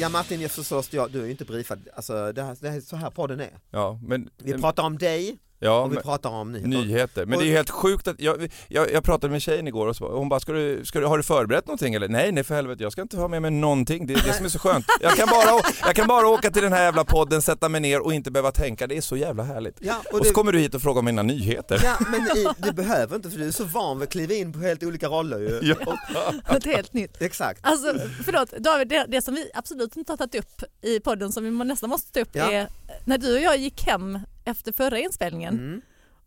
Ja 0.00 0.08
Martin, 0.08 0.40
jag 0.40 0.50
förstås, 0.50 0.92
jag, 0.92 1.10
du 1.10 1.20
är 1.20 1.24
ju 1.24 1.30
inte 1.30 1.44
briefad, 1.44 1.88
alltså 1.94 2.32
det, 2.32 2.42
här, 2.42 2.56
det 2.60 2.68
här 2.68 2.76
är 2.76 2.80
så 2.80 2.96
här 2.96 3.10
podden 3.10 3.40
är. 3.40 3.50
Ja, 3.70 4.00
men, 4.02 4.30
Vi 4.38 4.52
pratar 4.52 4.82
om 4.82 4.98
dig 4.98 5.38
ja, 5.60 5.80
och 5.80 5.90
vi 5.90 5.94
men, 5.94 6.02
pratar 6.02 6.30
om 6.30 6.52
nyheter. 6.52 6.68
nyheter. 6.68 7.26
Men 7.26 7.38
Och- 7.38 7.44
det 7.44 7.50
är 7.50 7.56
helt 7.56 7.70
sjukt 7.70 8.08
att, 8.08 8.20
jag, 8.20 8.52
jag, 8.68 8.92
jag 8.92 9.04
pratade 9.04 9.30
med 9.32 9.42
tjejen 9.42 9.68
igår 9.68 9.86
och 9.86 9.96
så, 9.96 10.04
och 10.04 10.18
hon 10.18 10.28
bara, 10.28 10.40
ska 10.40 10.52
du, 10.52 10.84
ska 10.84 11.00
du, 11.00 11.06
har 11.06 11.16
du 11.16 11.22
förberett 11.22 11.66
någonting 11.66 11.94
eller? 11.94 12.08
Nej, 12.08 12.32
nej 12.32 12.44
för 12.44 12.54
helvete, 12.54 12.82
jag 12.82 12.92
ska 12.92 13.02
inte 13.02 13.16
ha 13.16 13.28
med 13.28 13.42
mig 13.42 13.50
någonting. 13.50 14.06
Det 14.06 14.14
är 14.14 14.22
det 14.26 14.32
som 14.32 14.44
är 14.44 14.48
så 14.48 14.58
skönt. 14.58 14.86
Jag 15.00 15.16
kan, 15.16 15.28
bara, 15.28 15.60
jag 15.86 15.96
kan 15.96 16.06
bara 16.06 16.26
åka 16.28 16.50
till 16.50 16.62
den 16.62 16.72
här 16.72 16.82
jävla 16.82 17.04
podden, 17.04 17.42
sätta 17.42 17.68
mig 17.68 17.80
ner 17.80 18.00
och 18.00 18.12
inte 18.14 18.30
behöva 18.30 18.52
tänka. 18.52 18.86
Det 18.86 18.96
är 18.96 19.00
så 19.00 19.16
jävla 19.16 19.42
härligt. 19.42 19.76
Ja, 19.80 19.94
och 20.06 20.12
Och 20.14 20.20
det, 20.20 20.28
så 20.28 20.34
kommer 20.34 20.52
du 20.52 20.58
hit 20.58 20.74
och 20.74 20.82
frågar 20.82 20.98
om 20.98 21.04
mina 21.04 21.22
nyheter. 21.22 21.80
ja, 21.84 21.96
men 22.10 22.20
i, 22.38 22.46
du 22.58 22.72
behöver 22.72 23.16
inte 23.16 23.30
för 23.30 23.38
du 23.38 23.46
är 23.46 23.50
så 23.50 23.64
van 23.64 23.98
vid 23.98 24.06
att 24.06 24.12
kliva 24.12 24.34
in 24.34 24.52
på 24.52 24.58
helt 24.58 24.82
olika 24.82 25.08
roller 25.08 25.38
ju. 25.38 25.60
Ja. 25.62 25.98
Något 26.52 26.64
helt 26.64 26.92
nytt. 26.92 27.22
Exakt. 27.22 27.60
Alltså 27.62 27.94
förlåt 28.24 28.50
David, 28.50 28.88
det, 28.88 29.04
det 29.08 29.22
som 29.22 29.34
vi 29.34 29.50
absolut 29.54 29.96
inte 29.96 30.12
har 30.12 30.16
tagit 30.16 30.34
upp 30.34 30.62
i 30.82 31.00
podden 31.00 31.32
som 31.32 31.44
vi 31.44 31.50
nästan 31.64 31.90
måste 31.90 32.12
ta 32.12 32.20
upp 32.20 32.28
Ja. 32.32 32.52
är 32.52 32.68
när 33.04 33.18
du 33.18 33.34
och 33.36 33.42
jag 33.42 33.56
gick 33.58 33.86
hem 33.86 34.18
efter 34.44 34.72
förra 34.72 34.98
inspelningen 34.98 35.54
Mm. 35.54 35.80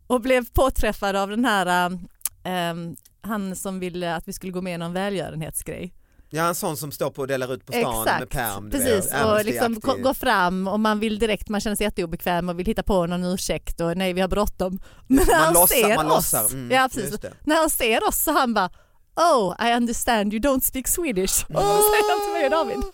och 0.06 0.20
blev 0.20 0.44
påträffade 0.52 1.22
av 1.22 1.30
den 1.30 1.44
här 1.44 1.98
ähm, 2.44 2.96
han 3.20 3.56
som 3.56 3.80
ville 3.80 4.14
att 4.14 4.28
vi 4.28 4.32
skulle 4.32 4.52
gå 4.52 4.60
med 4.62 4.74
i 4.74 4.78
någon 4.78 4.92
välgörenhetsgrej. 4.92 5.94
Ja 6.30 6.48
en 6.48 6.54
sån 6.54 6.76
som 6.76 6.92
står 6.92 7.10
på 7.10 7.20
och 7.22 7.28
delar 7.28 7.54
ut 7.54 7.66
på 7.66 7.72
stan 7.72 8.04
med 8.04 8.14
Exakt, 8.14 8.32
pärm. 8.32 8.64
du 8.64 8.70
precis. 8.70 9.12
vet, 9.12 9.24
Och 9.24 9.44
liksom 9.44 9.74
Amnesty-aktig. 9.74 10.02
gå- 10.02 10.08
gå 10.08 10.14
fram 10.14 10.68
och 10.68 10.80
man 10.80 11.00
vill 11.00 11.18
direkt, 11.18 11.48
man 11.48 11.60
känner 11.60 11.76
sig 11.76 11.84
jätteobekväm 11.84 12.48
och 12.48 12.58
vill 12.58 12.66
hitta 12.66 12.82
på 12.82 13.06
någon 13.06 13.24
ursäkt 13.24 13.80
och 13.80 13.96
nej 13.96 14.12
vi 14.12 14.20
har 14.20 14.28
bråttom. 14.28 14.80
Men 15.06 15.16
när 15.16 15.26
Man 15.34 15.44
han 15.44 15.54
låtsar- 15.54 15.74
ser 15.76 15.96
man 15.96 16.10
oss, 16.10 16.34
mm, 16.34 16.70
ja, 16.70 16.88
precis. 16.94 17.20
när 17.44 17.56
han 17.56 17.70
ser 17.70 18.08
oss 18.08 18.22
så 18.24 18.32
han 18.32 18.54
bara 18.54 18.70
Oh, 19.16 19.66
I 19.68 19.74
understand 19.76 20.34
you 20.34 20.42
don't 20.42 20.60
speak 20.60 20.88
Swedish. 20.88 21.44
Mm. 21.50 21.62
Säger 21.62 22.10
han 22.10 22.20
till 22.24 22.32
mig 22.32 22.44
och 22.44 22.50
David. 22.50 22.76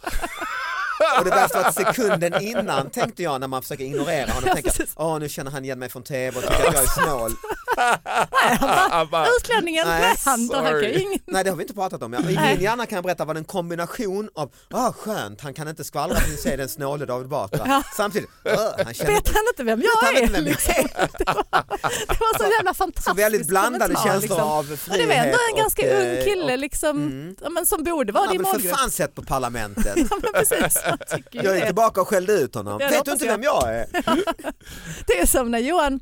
Och 1.18 1.24
det 1.24 1.30
värsta 1.30 1.58
var 1.60 1.68
att 1.68 1.74
sekunden 1.74 2.42
innan 2.42 2.90
tänkte 2.90 3.22
jag 3.22 3.40
när 3.40 3.48
man 3.48 3.62
försöker 3.62 3.84
ignorera 3.84 4.32
honom, 4.32 4.50
tänker 4.54 4.72
åh 4.96 5.18
nu 5.18 5.28
känner 5.28 5.50
han 5.50 5.64
igen 5.64 5.78
mig 5.78 5.88
från 5.88 6.02
tv 6.02 6.36
och 6.38 6.42
tycker 6.42 6.68
att 6.68 6.74
jag 6.74 6.82
är 6.82 6.86
snål. 6.86 7.32
Han 7.76 9.09
bara, 9.11 9.26
Utlänningen, 9.40 9.88
Nej, 9.88 10.00
nej, 10.00 10.16
han 10.24 10.50
han 10.54 10.85
ingen... 10.85 11.18
Nej 11.26 11.44
det 11.44 11.50
har 11.50 11.56
vi 11.56 11.62
inte 11.62 11.74
pratat 11.74 12.02
om. 12.02 12.14
I 12.14 12.18
Nej. 12.18 12.54
min 12.54 12.62
hjärna 12.64 12.87
kan 12.87 12.96
jag 12.96 13.04
berätta 13.04 13.24
vad 13.24 13.37
en 13.37 13.44
kombination 13.44 14.30
av, 14.35 14.52
ah 14.70 14.92
skönt, 14.92 15.40
han 15.40 15.54
kan 15.54 15.68
inte 15.68 15.85
skvallra 15.85 16.16
för 16.20 16.33
att 16.35 16.40
se 16.40 16.56
den 16.56 16.68
snåle 16.68 17.06
David 17.06 17.28
Batra. 17.28 17.64
Ja. 17.66 17.83
Samtidigt, 17.96 18.30
"Åh, 18.44 18.52
han 18.85 18.94
känner 18.94 19.11
Vet 19.12 19.28
han 19.28 19.42
inte 19.52 19.64
vem 19.64 19.80
jag 19.83 19.90
han 20.06 20.16
är? 20.16 20.26
vem 20.28 20.44
liksom. 20.44 20.74
det, 21.18 21.24
var, 21.26 21.44
det 22.09 22.20
var 22.20 22.38
så 22.38 22.52
jävla 22.56 22.74
fantastiskt 22.74 23.09
så 23.09 23.14
väldigt 23.14 23.46
blandade 23.48 23.94
känslor 23.94 24.20
liksom. 24.20 24.40
av 24.40 24.62
frihet 24.76 25.00
det 25.00 25.06
var 25.06 25.14
ändå 25.14 25.38
en 25.48 25.52
och, 25.52 25.59
ganska 25.59 25.83
eh, 25.87 26.18
ung 26.18 26.24
kille 26.24 26.52
och- 26.52 26.59
liksom, 26.59 26.90
Mm. 26.90 27.37
ja, 27.42 27.48
men 27.50 27.66
som 27.66 27.85
borde 27.85 28.12
vara 28.12 28.20
Han 28.20 28.28
har 28.28 28.33
din 28.35 28.42
väl 28.42 28.46
för 28.52 28.59
målgrupp. 28.59 28.76
fan 28.78 28.90
sett 28.90 29.14
på 29.14 29.22
parlamentet. 29.22 29.92
Ja, 29.96 30.18
men 30.22 30.33
precis, 30.33 30.83
jag 31.30 31.44
det. 31.61 31.66
tillbaka 31.66 32.00
och 32.00 32.09
skällde 32.09 32.33
ut 32.33 32.54
honom. 32.54 32.78
Ja, 32.80 32.88
Vet 32.88 33.04
du 33.04 33.12
inte 33.12 33.26
vem 33.26 33.42
jag 33.42 33.74
är? 33.74 33.87
Det 35.06 35.20
är 35.20 35.26
som 35.26 35.50
när 35.50 35.59
Johan, 35.59 36.00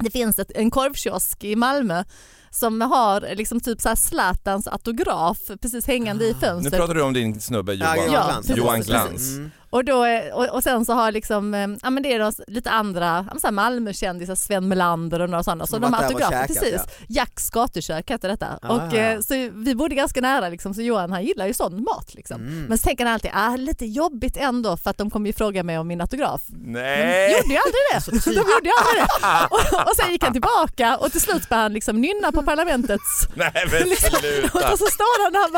det 0.00 0.10
finns 0.10 0.38
ett, 0.38 0.50
en 0.54 0.70
korvkiosk 0.70 1.44
i 1.44 1.56
Malmö 1.56 2.04
som 2.50 2.80
har 2.80 3.34
liksom 3.36 3.60
typ 3.60 3.80
så 3.80 3.96
Zlatans 3.96 4.66
autograf 4.66 5.38
precis 5.62 5.86
hängande 5.86 6.24
i 6.24 6.32
nu 6.32 6.38
fönstret. 6.40 6.74
pratar 6.80 6.94
du 6.94 7.02
om 7.02 7.12
din 7.12 7.40
snubbe 7.40 7.72
Johan, 7.74 7.96
Ja, 7.96 8.04
Johan 8.06 8.26
Glans. 8.26 8.48
Johan. 8.48 8.80
Glans. 8.80 9.36
Mm. 9.36 9.50
Och, 9.70 9.84
då, 9.84 10.06
och, 10.32 10.48
och 10.48 10.62
sen 10.62 10.84
så 10.84 10.92
har 10.92 11.12
liksom, 11.12 11.54
eh, 11.54 11.68
ja 11.82 11.90
men 11.90 12.02
det 12.02 12.14
är 12.14 12.18
då 12.18 12.32
lite 12.46 12.70
andra, 12.70 13.26
ja, 13.32 13.38
så 13.40 13.50
Malmökändisar, 13.50 14.34
Sven 14.34 14.68
Melander 14.68 15.20
och 15.20 15.30
några 15.30 15.42
sådana. 15.42 15.66
Så 15.66 15.78
de 15.78 15.94
autografer, 15.94 16.46
precis. 16.46 16.82
Jacks 17.08 17.50
gatukök 17.50 18.10
heter 18.10 18.28
detta. 18.28 18.58
Ah. 18.62 18.68
Och, 18.68 18.94
eh, 18.94 19.20
så 19.20 19.34
vi 19.52 19.74
bodde 19.74 19.94
ganska 19.94 20.20
nära 20.20 20.48
liksom, 20.48 20.74
så 20.74 20.82
Johan 20.82 21.12
han 21.12 21.24
gillar 21.24 21.46
ju 21.46 21.54
sån 21.54 21.82
mat. 21.82 22.14
Liksom. 22.14 22.40
Mm. 22.40 22.64
Men 22.64 22.78
så 22.78 22.84
tänker 22.84 23.04
han 23.04 23.14
alltid, 23.14 23.30
ah, 23.34 23.56
lite 23.56 23.86
jobbigt 23.86 24.36
ändå 24.36 24.76
för 24.76 24.90
att 24.90 24.98
de 24.98 25.10
kommer 25.10 25.26
ju 25.26 25.32
fråga 25.32 25.62
mig 25.62 25.78
om 25.78 25.88
min 25.88 26.00
autograf. 26.00 26.42
De 26.46 26.72
Nej! 26.72 27.32
gjorde 27.32 27.54
ju 27.54 27.60
aldrig 27.66 27.82
det. 27.92 28.30
De 28.30 28.36
gjorde 28.36 28.68
ju 28.68 28.72
aldrig 28.78 29.04
det. 29.04 29.46
Och, 29.50 29.88
och 29.88 29.96
sen 29.96 30.12
gick 30.12 30.24
han 30.24 30.32
tillbaka 30.32 30.96
och 30.96 31.12
till 31.12 31.20
slut 31.20 31.48
började 31.48 31.62
han 31.62 31.72
liksom 31.72 32.00
nynna 32.00 32.32
på 32.32 32.42
parlamentets 32.42 33.28
Nej 33.34 33.52
men 33.70 33.96
sluta! 33.96 34.72
och 34.72 34.78
så 34.78 34.86
står 34.86 35.24
han 35.24 35.32
där 35.32 35.50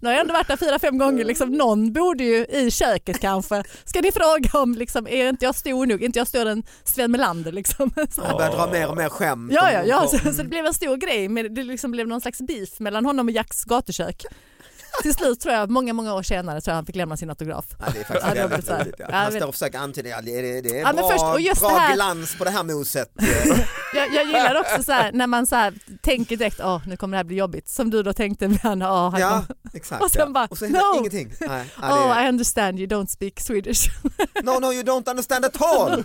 nu 0.00 0.08
har 0.08 0.12
jag 0.12 0.20
ändå 0.20 0.32
varit 0.32 0.48
där 0.48 0.56
fyra, 0.56 0.78
fem 0.78 0.98
gånger, 0.98 1.24
liksom, 1.24 1.52
någon 1.52 1.92
borde 1.92 2.24
ju 2.24 2.46
i 2.46 2.70
köket 2.70 3.20
kanske. 3.26 3.62
Ska 3.84 4.00
ni 4.00 4.12
fråga 4.12 4.58
om, 4.62 4.74
liksom, 4.74 5.06
är 5.06 5.28
inte 5.28 5.44
jag 5.44 5.54
stor 5.54 5.86
nog? 5.86 6.02
Inte 6.02 6.18
jag 6.18 6.28
större 6.28 6.50
än 6.50 6.62
Sven 6.84 7.10
Melander? 7.10 7.52
Liksom. 7.52 7.90
Han 8.16 8.36
börjar 8.36 8.50
dra 8.50 8.66
mer 8.66 8.88
och 8.88 8.96
mer 8.96 9.08
skämt. 9.08 9.52
Ja, 9.52 9.72
ja, 9.72 9.82
ja 9.84 10.08
så, 10.08 10.18
så 10.18 10.42
det 10.42 10.48
blev 10.48 10.66
en 10.66 10.74
stor 10.74 10.96
grej, 10.96 11.28
men 11.28 11.54
det 11.54 11.62
liksom 11.62 11.90
blev 11.90 12.08
någon 12.08 12.20
slags 12.20 12.40
beef 12.40 12.80
mellan 12.80 13.04
honom 13.04 13.28
och 13.28 13.32
Jacks 13.32 13.64
gatukök. 13.64 14.24
Till 15.02 15.14
slut 15.14 15.40
tror 15.40 15.54
jag, 15.54 15.70
många 15.70 15.92
många 15.92 16.14
år 16.14 16.22
senare, 16.22 16.60
tror 16.60 16.72
jag 16.72 16.76
han 16.76 16.86
fick 16.86 16.96
lämna 16.96 17.16
sin 17.16 17.30
autograf. 17.30 17.64
Ja, 17.78 17.86
det 17.92 17.98
är 18.00 18.04
faktiskt 18.04 18.36
Ja, 18.36 18.62
så 18.62 18.82
roligt. 18.84 18.94
Ja. 18.98 19.06
Han 19.12 19.32
står 19.32 19.46
och 19.46 19.54
försöker 19.54 19.78
antyda, 19.78 20.08
ja, 20.08 20.20
det 20.22 20.30
är, 20.38 20.62
det 20.62 20.70
är 20.70 20.80
Ja, 20.82 20.92
bra, 20.92 21.08
först- 21.10 21.24
och 21.24 21.40
just 21.40 21.60
bra 21.60 21.68
här- 21.78 21.94
glans 21.94 22.38
på 22.38 22.44
det 22.44 22.50
här 22.50 22.62
moset. 22.62 23.10
Jag, 23.94 24.14
jag 24.14 24.26
gillar 24.26 24.60
också 24.60 24.82
så 24.82 24.92
här, 24.92 25.12
när 25.12 25.26
man 25.26 25.46
så 25.46 25.56
här, 25.56 25.74
tänker 26.02 26.36
direkt, 26.36 26.60
åh 26.60 26.80
nu 26.86 26.96
kommer 26.96 27.12
det 27.12 27.18
här 27.18 27.24
bli 27.24 27.36
jobbigt, 27.36 27.68
som 27.68 27.90
du 27.90 28.02
då 28.02 28.12
tänkte 28.12 28.48
med 28.48 28.58
han, 28.62 28.82
åh, 28.82 29.10
han 29.10 29.20
ja, 29.20 29.44
exakt. 29.74 30.02
Och 30.04 30.10
sen 30.10 30.32
bara, 30.32 30.46
och 30.50 30.58
sen 30.58 30.72
no. 30.72 30.98
ingenting. 30.98 31.32
Nej, 31.40 31.66
ja, 31.82 32.06
Oh, 32.12 32.24
I 32.24 32.28
understand 32.28 32.78
you 32.80 32.86
don't 32.88 33.06
speak 33.06 33.40
Swedish. 33.40 33.88
no, 34.42 34.58
no, 34.60 34.72
you 34.72 34.82
don't 34.82 35.10
understand 35.10 35.44
at 35.44 35.62
all. 35.62 36.04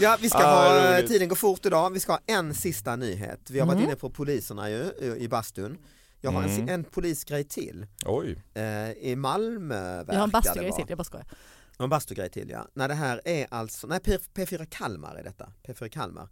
Ja, 0.00 0.16
vi 0.20 0.28
ska 0.28 0.38
Ah, 0.38 0.68
ha, 0.80 0.96
roligt. 0.98 1.08
tiden 1.10 1.28
går 1.28 1.36
fort 1.36 1.66
idag, 1.66 1.90
vi 1.92 2.00
ska 2.00 2.12
ha 2.12 2.20
en 2.26 2.54
sista 2.54 2.96
nyhet. 2.96 3.50
Vi 3.50 3.58
har 3.60 3.66
varit 3.66 3.76
Mm. 3.78 3.88
inne 3.88 3.96
på 3.96 4.10
poliserna 4.10 4.70
ju, 4.70 4.92
i 5.18 5.28
bastun. 5.28 5.78
Jag 6.20 6.30
har 6.30 6.42
en, 6.42 6.50
Mm. 6.50 6.68
en 6.68 6.84
polisgrej 6.84 7.44
till. 7.44 7.86
Oj. 8.06 8.42
Eh, 8.54 8.90
I 8.92 9.16
Malmö 9.16 9.96
verkar 9.96 10.12
Jag 10.12 10.18
har 10.18 10.24
en 10.24 10.28
det 10.28 10.32
bastugrej 10.32 10.70
vara. 10.70 10.76
till, 10.80 10.86
jag 10.88 10.98
bara 10.98 11.04
skojar. 11.04 11.26
Och 11.78 11.84
En 11.84 11.90
bastugrej 11.90 12.30
till 12.30 12.50
ja. 12.50 12.66
Nej 12.74 12.88
det 12.88 12.94
här 12.94 13.20
är 13.24 13.46
alltså, 13.50 13.86
nej 13.86 14.00
P- 14.00 14.18
P4 14.34 14.66
Kalmar 14.70 15.14
är 15.16 15.24
detta. 15.24 15.52
P4 15.66 15.88
Kalmar. 15.88 16.28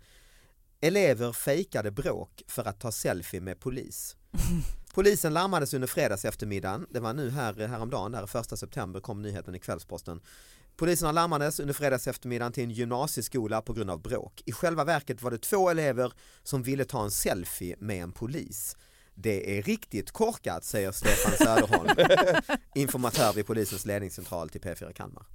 Elever 0.80 1.32
fejkade 1.32 1.90
bråk 1.90 2.42
för 2.48 2.64
att 2.68 2.80
ta 2.80 2.92
selfie 2.92 3.40
med 3.40 3.60
polis. 3.60 4.16
Polisen 4.94 5.34
larmades 5.34 5.74
under 5.74 5.88
fredags 5.88 6.24
eftermiddagen. 6.24 6.86
Det 6.90 7.00
var 7.00 7.12
nu 7.14 7.30
här 7.30 7.66
häromdagen, 7.68 8.12
där 8.12 8.36
1 8.52 8.58
september 8.58 9.00
kom 9.00 9.22
nyheten 9.22 9.54
i 9.54 9.58
Kvällsposten. 9.58 10.20
Poliserna 10.78 11.12
larmades 11.12 11.60
under 11.60 11.74
fredags 11.74 12.06
eftermiddagen 12.06 12.52
till 12.52 12.64
en 12.64 12.70
gymnasieskola 12.70 13.62
på 13.62 13.72
grund 13.72 13.90
av 13.90 14.02
bråk. 14.02 14.42
I 14.46 14.52
själva 14.52 14.84
verket 14.84 15.22
var 15.22 15.30
det 15.30 15.38
två 15.38 15.70
elever 15.70 16.12
som 16.42 16.62
ville 16.62 16.84
ta 16.84 17.04
en 17.04 17.10
selfie 17.10 17.76
med 17.78 18.02
en 18.02 18.12
polis. 18.12 18.76
Det 19.14 19.58
är 19.58 19.62
riktigt 19.62 20.10
korkat 20.10 20.64
säger 20.64 20.92
Stefan 20.92 21.32
Söderholm, 21.46 21.88
informatör 22.74 23.32
vid 23.32 23.46
polisens 23.46 23.86
ledningscentral 23.86 24.48
till 24.48 24.60
P4 24.60 24.92
Kalmar. 24.92 25.26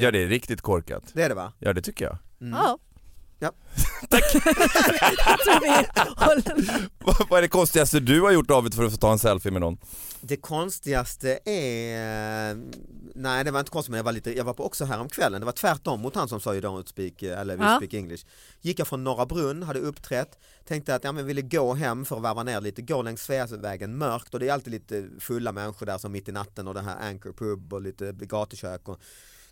Ja 0.00 0.10
det 0.10 0.22
är 0.22 0.28
riktigt 0.28 0.60
korkat. 0.60 1.04
Det 1.14 1.22
är 1.22 1.28
det 1.28 1.34
va? 1.34 1.52
Ja 1.58 1.72
det 1.72 1.82
tycker 1.82 2.04
jag. 2.04 2.18
Ja. 2.38 2.78
Ja. 3.38 3.52
jag 4.10 4.22
tror 5.40 5.60
vi 5.60 5.68
håller 6.24 6.88
Vad 6.98 7.28
vad 7.30 7.38
är 7.38 7.42
det 7.42 7.48
konstigaste 7.48 8.00
du 8.00 8.20
har 8.20 8.30
gjort 8.30 8.48
David 8.48 8.74
för 8.74 8.84
att 8.84 8.92
få 8.92 8.98
ta 8.98 9.12
en 9.12 9.18
selfie 9.18 9.52
med 9.52 9.60
någon? 9.60 9.76
Det 10.20 10.36
konstigaste 10.36 11.38
är, 11.44 12.58
nej 13.14 13.44
det 13.44 13.50
var 13.50 13.60
inte 13.60 13.70
konstigt 13.72 13.90
men 13.90 13.96
jag 13.96 14.04
var 14.04 14.12
lite, 14.12 14.36
jag 14.36 14.44
var 14.44 14.54
på 14.54 14.64
också 14.66 14.84
här 14.84 15.00
om 15.00 15.08
kvällen. 15.08 15.40
det 15.40 15.44
var 15.44 15.52
tvärtom 15.52 16.00
mot 16.00 16.14
han 16.14 16.28
som 16.28 16.40
sa 16.40 16.54
you 16.54 16.60
don't 16.62 16.86
speak, 16.86 17.22
eller 17.22 17.56
we 17.56 17.64
Ja. 17.64 17.76
speak 17.76 17.94
English. 17.94 18.26
Gick 18.60 18.78
jag 18.78 18.86
från 18.88 19.04
Norra 19.04 19.26
Brunn, 19.26 19.62
hade 19.62 19.80
uppträtt, 19.80 20.38
tänkte 20.68 20.94
att 20.94 21.04
jag 21.04 21.14
men 21.14 21.26
ville 21.26 21.42
gå 21.42 21.74
hem 21.74 22.04
för 22.04 22.16
att 22.16 22.22
varva 22.22 22.42
ner 22.42 22.60
lite, 22.60 22.82
gå 22.82 23.02
längs 23.02 23.22
Sveavägen 23.22 23.98
mörkt 23.98 24.34
och 24.34 24.40
det 24.40 24.48
är 24.48 24.52
alltid 24.52 24.72
lite 24.72 25.08
fulla 25.20 25.52
människor 25.52 25.86
där 25.86 25.98
som 25.98 26.12
mitt 26.12 26.28
i 26.28 26.32
natten 26.32 26.68
och 26.68 26.74
det 26.74 26.80
här 26.82 27.08
Anchor 27.10 27.32
Pub 27.32 27.72
och 27.72 27.82
lite 27.82 28.12
gatukök 28.12 28.88
och 28.88 29.00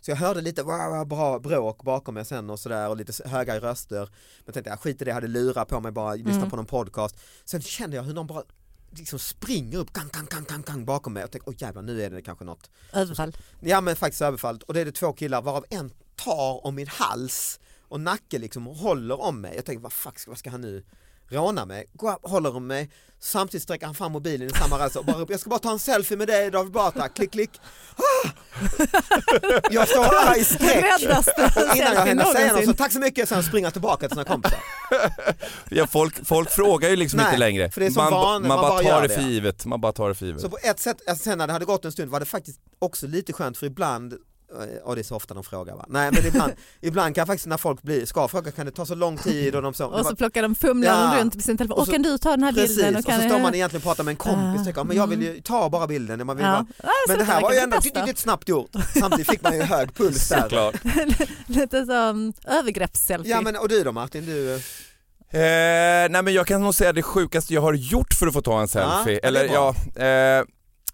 så 0.01 0.11
jag 0.11 0.15
hörde 0.15 0.41
lite 0.41 0.63
wow, 0.63 1.07
bra 1.07 1.39
bråk 1.39 1.83
bakom 1.83 2.13
mig 2.13 2.25
sen 2.25 2.49
och 2.49 2.59
sådär 2.59 2.89
och 2.89 2.97
lite 2.97 3.27
höga 3.29 3.59
röster. 3.59 4.09
Men 4.45 4.53
tänkte 4.53 4.69
jag 4.69 4.79
skit 4.79 5.01
i 5.01 5.05
det, 5.05 5.09
jag 5.09 5.15
hade 5.15 5.27
lurar 5.27 5.65
på 5.65 5.79
mig 5.79 5.91
bara, 5.91 6.15
lyssna 6.15 6.31
Mm. 6.33 6.49
på 6.49 6.55
någon 6.55 6.65
podcast. 6.65 7.15
Sen 7.45 7.61
kände 7.61 7.95
jag 7.95 8.03
hur 8.03 8.13
någon 8.13 8.27
bara 8.27 8.43
liksom 8.91 9.19
springer 9.19 9.77
upp 9.77 9.93
gang, 9.93 10.09
gang, 10.13 10.25
gang, 10.29 10.43
gang, 10.43 10.61
gang 10.61 10.85
bakom 10.85 11.13
mig 11.13 11.23
och 11.23 11.31
tänkte, 11.31 11.49
åh 11.49 11.55
jävlar 11.57 11.81
nu 11.81 12.03
är 12.03 12.09
det 12.09 12.21
kanske 12.21 12.45
något. 12.45 12.69
överfall. 12.93 13.37
Ja 13.59 13.81
men 13.81 13.95
faktiskt 13.95 14.21
överfallet 14.21 14.63
och 14.63 14.73
det 14.73 14.81
är 14.81 14.85
det 14.85 14.91
två 14.91 15.13
killar 15.13 15.41
varav 15.41 15.65
en 15.69 15.91
tar 16.15 16.65
om 16.65 16.75
min 16.75 16.87
hals 16.87 17.59
och 17.81 17.99
nacke 17.99 18.37
liksom 18.39 18.67
och 18.67 18.75
håller 18.75 19.21
om 19.21 19.41
mig. 19.41 19.55
Jag 19.55 19.65
tänker 19.65 19.83
vad 19.83 19.93
fuck, 19.93 20.27
vad 20.27 20.37
ska 20.37 20.49
han 20.49 20.61
nu 20.61 20.83
råna 21.29 21.65
mig? 21.65 21.85
Går 21.93 22.11
upp, 22.13 22.19
håller 22.23 22.55
om 22.55 22.67
mig, 22.67 22.89
samtidigt 23.19 23.63
sträcker 23.63 23.85
han 23.85 23.95
fram 23.95 24.11
mobilen 24.11 24.47
i 24.47 24.51
samma 24.51 24.79
rörelse 24.79 24.99
och 24.99 25.05
bara 25.05 25.17
upp, 25.17 25.29
jag 25.29 25.39
ska 25.39 25.49
bara 25.49 25.59
ta 25.59 25.71
en 25.71 25.79
selfie 25.79 26.17
med 26.17 26.27
dig 26.27 26.51
David 26.51 26.71
Batra, 26.71 27.09
klick 27.09 27.31
klick. 27.31 27.49
Ah! 27.95 28.29
Jag 29.71 29.87
står 29.87 30.05
arg 30.05 30.43
skräck. 30.43 30.83
Räddaste 31.01 31.51
Och 31.55 31.75
innan 31.77 31.93
jag 31.93 32.05
hinner 32.05 32.23
säga 32.25 32.53
något 32.53 32.65
så 32.65 32.73
tack 32.73 32.91
så 32.91 32.99
mycket, 32.99 33.29
sen 33.29 33.43
springer 33.43 33.65
jag 33.65 33.73
tillbaka 33.73 34.07
till 34.07 34.15
sina 34.15 34.23
kompisar. 34.23 34.59
Ja, 35.69 35.87
folk, 35.87 36.25
folk 36.25 36.49
frågar 36.49 36.89
ju 36.89 36.95
liksom 36.95 37.17
Nej, 37.17 37.25
inte 37.25 37.37
längre. 37.37 37.71
för 37.71 37.79
det 37.79 37.85
är 37.85 37.91
som 37.91 38.03
man, 38.03 38.13
van- 38.13 38.41
man, 38.41 38.47
man 38.47 38.57
bara 38.57 38.69
bara 38.69 38.83
tar 38.83 39.01
det 39.01 39.09
för 39.09 39.21
givet. 39.21 39.65
Man 39.65 39.81
bara 39.81 39.91
tar 39.91 40.09
det 40.09 40.15
för 40.15 40.25
givet. 40.25 40.41
Så 40.41 40.49
på 40.49 40.57
ett 40.63 40.79
sätt, 40.79 40.97
alltså 41.09 41.23
sen 41.23 41.37
när 41.37 41.47
det 41.47 41.53
hade 41.53 41.65
gått 41.65 41.85
en 41.85 41.91
stund 41.91 42.11
var 42.11 42.19
det 42.19 42.25
faktiskt 42.25 42.59
också 42.79 43.07
lite 43.07 43.33
skönt 43.33 43.57
för 43.57 43.65
ibland 43.65 44.13
och 44.83 44.95
det 44.95 45.01
är 45.01 45.03
så 45.03 45.15
ofta 45.15 45.33
de 45.33 45.43
frågar 45.43 45.75
va? 45.75 45.85
Nej 45.89 46.11
men 46.13 46.25
ibland, 46.25 46.53
ibland 46.81 47.15
kan 47.15 47.27
faktiskt 47.27 47.47
när 47.47 47.57
folk 47.57 47.81
blir, 47.81 48.05
ska 48.05 48.27
fråga 48.27 48.51
kan 48.51 48.65
det 48.65 48.71
ta 48.71 48.85
så 48.85 48.95
lång 48.95 49.17
tid 49.17 49.55
och 49.55 49.61
de 49.61 49.73
så, 49.73 49.85
Och 49.85 50.05
så 50.05 50.15
plockar 50.15 50.41
de 50.41 50.55
fumlar 50.55 51.15
Ja. 51.15 51.21
runt 51.21 51.35
med 51.35 51.43
sin 51.43 51.57
telefon. 51.57 51.73
Och 51.73 51.79
Och 51.79 51.85
så- 51.85 51.91
kan 51.91 52.01
du 52.01 52.17
ta 52.17 52.29
den 52.31 52.43
här 52.43 52.51
Precis, 52.53 52.75
bilden? 52.75 52.95
och 52.95 53.01
så 53.03 53.09
kan 53.09 53.19
står 53.21 53.31
jag- 53.31 53.41
man 53.41 53.55
egentligen 53.55 53.79
och 53.79 53.83
pratar 53.83 54.03
med 54.03 54.11
en 54.11 54.15
kompis 54.17 54.59
och 54.59 54.65
tänker, 54.65 54.83
men 54.83 54.97
jag 54.97 55.07
vill 55.07 55.21
mm. 55.21 55.35
ju 55.35 55.41
ta 55.41 55.69
bara 55.69 55.87
bilden, 55.87 56.25
man 56.25 56.37
vill 56.37 56.45
Ja. 56.45 56.51
bara, 56.51 56.65
Ja, 56.83 56.89
så 57.07 57.11
men 57.11 57.17
det 57.19 57.23
här 57.25 57.41
var 57.41 57.51
ju 57.53 57.57
ändå 57.59 57.77
lite 57.83 58.21
snabbt 58.21 58.49
gjort, 58.49 58.69
samtidigt 58.99 59.29
fick 59.29 59.41
man 59.41 59.55
ju 59.55 59.61
hög 59.61 59.93
puls 59.93 60.29
där. 60.29 60.41
Såklart. 60.41 60.75
Lite 61.45 61.85
som 61.85 62.33
övergreppsselfie. 62.47 63.31
Ja 63.31 63.41
men 63.41 63.55
och 63.55 63.69
du 63.69 63.83
då 63.83 63.91
Martin, 63.91 64.25
du, 64.25 64.61
Eh, 65.31 65.39
nej 66.09 66.23
men 66.23 66.33
jag 66.33 66.47
kan 66.47 66.61
nog 66.61 66.75
säga 66.75 66.93
det 66.93 67.01
sjukaste 67.03 67.53
jag 67.53 67.61
har 67.61 67.73
gjort 67.73 68.13
för 68.13 68.27
att 68.27 68.33
få 68.33 68.41
ta 68.41 68.61
en 68.61 68.67
selfie. 68.67 69.19
Ja, 69.23 69.27
Eller 69.27 69.43
ja, 69.45 69.69
eh, 70.03 70.45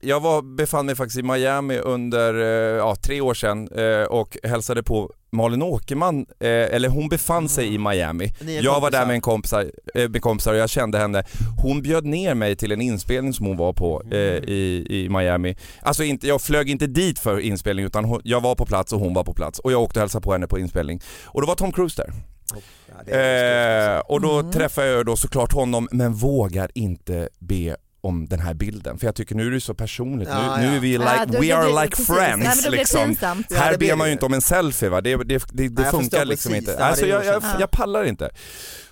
jag 0.04 0.20
var, 0.20 0.42
befann 0.42 0.86
mig 0.86 0.96
faktiskt 0.96 1.20
i 1.20 1.24
Miami 1.24 1.78
under 1.78 2.34
eh, 2.34 2.78
ja, 2.78 2.96
tre 2.96 3.22
år 3.22 3.34
sedan 3.34 3.68
eh, 3.76 4.04
och 4.04 4.38
hälsade 4.44 4.84
på 4.84 5.12
Malin 5.32 5.62
Åkerman, 5.62 6.20
eh, 6.40 6.48
eller 6.50 6.90
hon 6.90 7.10
befann 7.10 7.50
sig 7.50 7.74
i 7.74 7.78
Miami. 7.78 8.34
Ni 8.42 8.56
är 8.56 8.64
Jag 8.64 8.82
var 8.82 8.92
där 8.92 9.06
med, 9.06 9.16
en 9.16 9.22
kompisar, 9.22 9.72
med 10.10 10.22
kompisar 10.22 10.54
och 10.54 10.60
jag 10.60 10.70
kände 10.70 10.98
henne. 10.98 11.24
Hon 11.62 11.82
bjöd 11.82 12.06
ner 12.06 12.34
mig 12.36 12.56
till 12.56 12.72
en 12.72 12.82
inspelning 12.82 13.34
som 13.34 13.46
hon 13.46 13.58
var 13.58 13.74
på 13.74 14.02
Mm. 14.06 14.44
i, 14.44 14.86
i 14.90 15.10
Miami. 15.10 15.56
Alltså 15.82 16.04
inte, 16.04 16.28
jag 16.28 16.42
flög 16.42 16.70
inte 16.70 16.88
dit 16.88 17.20
för 17.20 17.40
inspelning 17.40 17.86
utan 17.86 18.22
jag 18.24 18.42
var 18.42 18.56
på 18.56 18.66
plats 18.66 18.94
och 18.94 19.00
hon 19.00 19.14
var 19.14 19.24
på 19.24 19.34
plats 19.34 19.60
och 19.60 19.72
jag 19.72 19.82
åkte 19.82 20.00
och 20.00 20.02
hälsade 20.02 20.24
på 20.24 20.32
henne 20.32 20.48
på 20.48 20.60
inspelning. 20.60 21.02
Och 21.26 21.42
då 21.42 21.48
var 21.48 21.56
Tom 21.56 21.72
Cruise 21.72 22.02
där. 22.02 22.14
ja, 22.54 23.14
Eh, 23.14 24.00
och 24.00 24.22
då 24.22 24.40
Mm. 24.40 24.52
träffar 24.52 24.84
jag 24.84 25.06
då 25.06 25.16
såklart 25.16 25.54
honom 25.54 25.88
men 25.92 26.14
vågar 26.14 26.72
inte 26.76 27.30
be 27.40 27.76
om 28.04 28.26
den 28.28 28.40
här 28.40 28.54
bilden 28.54 28.98
för 28.98 29.06
jag 29.08 29.16
tycker 29.16 29.36
nu 29.36 29.48
är 29.48 29.52
det 29.52 29.62
så 29.62 29.74
personligt, 29.74 30.30
Ja, 30.32 30.56
nu, 30.58 30.62
nu 30.64 30.68
ja. 30.70 30.76
är 30.76 30.80
vi 30.80 30.88
like, 30.98 31.04
Ja, 31.18 31.26
då 31.26 31.40
we 31.42 31.56
are 31.56 31.64
det- 31.66 31.82
like 31.84 31.96
men 32.08 32.16
friends 32.18 32.70
liksom. 32.70 33.16
Ja, 33.22 33.36
Här 33.58 33.78
ber 33.78 33.96
man 33.96 34.08
ju 34.08 34.14
inte 34.14 34.26
om 34.26 34.34
en 34.34 34.42
selfie 34.42 34.90
va, 34.90 35.02
det, 35.02 35.16
det, 35.16 35.44
det, 35.52 35.68
det 35.70 35.86
funkar 35.86 36.26
liksom 36.26 36.52
precis. 36.52 36.70
inte. 36.70 36.82
Ja, 36.82 36.86
Alltså 36.88 37.06
jag, 37.08 37.26
jag, 37.26 37.44
jag 37.60 37.72
pallar 37.72 38.04
inte. 38.04 38.30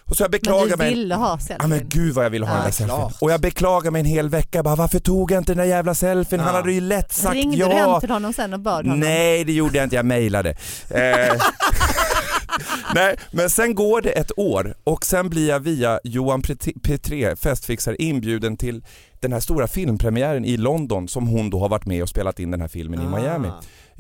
Och 0.06 0.18
så 0.18 0.24
jag 0.24 0.32
Men 0.32 0.40
beklagar 0.40 0.68
du 0.72 0.78
mig. 0.78 0.94
ville 0.94 1.16
ha 1.16 1.30
Ja 1.30 1.40
selfie. 1.40 1.68
men 1.68 1.90
gud 1.90 2.14
vad 2.14 2.26
jag 2.26 2.30
ville 2.30 2.46
ha 2.46 2.54
Ja, 2.54 2.58
den 2.58 2.66
där 2.66 2.72
selfien. 2.72 2.98
klart. 3.00 3.14
Och 3.22 3.32
jag 3.32 3.42
beklagar 3.42 3.92
mig 3.92 4.00
en 4.00 4.06
hel 4.06 4.30
vecka 4.30 4.64
bara 4.64 4.76
varför 4.76 5.00
tog 5.00 5.32
jag 5.32 5.38
inte 5.38 5.52
den 5.52 5.58
där 5.58 5.66
jävla 5.66 5.96
selfien? 5.96 6.40
Han 6.40 6.54
Ja. 6.54 6.60
hade 6.60 6.74
ju 6.74 6.82
lätt 6.82 7.14
sagt 7.14 7.36
Ringde 7.36 7.58
ja. 7.58 7.68
du 7.68 7.74
hem 7.74 8.00
till 8.00 8.10
honom 8.10 8.34
sen 8.34 8.54
och 8.54 8.60
bad 8.60 8.86
honom? 8.86 9.00
Nej 9.00 9.44
det 9.44 9.52
gjorde 9.54 9.78
jag 9.78 9.84
inte, 9.86 9.96
jag 9.96 10.06
mejlade. 10.06 10.50
Eh, 10.90 10.98
Nej, 12.96 13.16
men 13.32 13.50
sen 13.50 13.76
går 13.76 14.02
det 14.02 14.10
ett 14.10 14.32
år 14.38 14.74
och 14.84 15.06
sen 15.06 15.30
blir 15.30 15.50
jag 15.50 15.60
via 15.60 16.00
Johan 16.04 16.42
Petré, 16.84 17.36
festfixare, 17.36 17.96
inbjuden 18.00 18.58
till 18.58 18.84
den 19.20 19.34
här 19.34 19.40
stora 19.40 19.68
filmpremiären 19.68 20.46
i 20.46 20.58
London 20.58 21.08
som 21.08 21.28
hon 21.28 21.50
då 21.50 21.60
har 21.60 21.70
varit 21.70 21.86
med 21.86 22.04
och 22.04 22.10
spelat 22.10 22.40
in 22.40 22.52
den 22.52 22.62
här 22.62 22.68
filmen 22.68 23.02
i 23.02 23.06
Miami. 23.22 23.48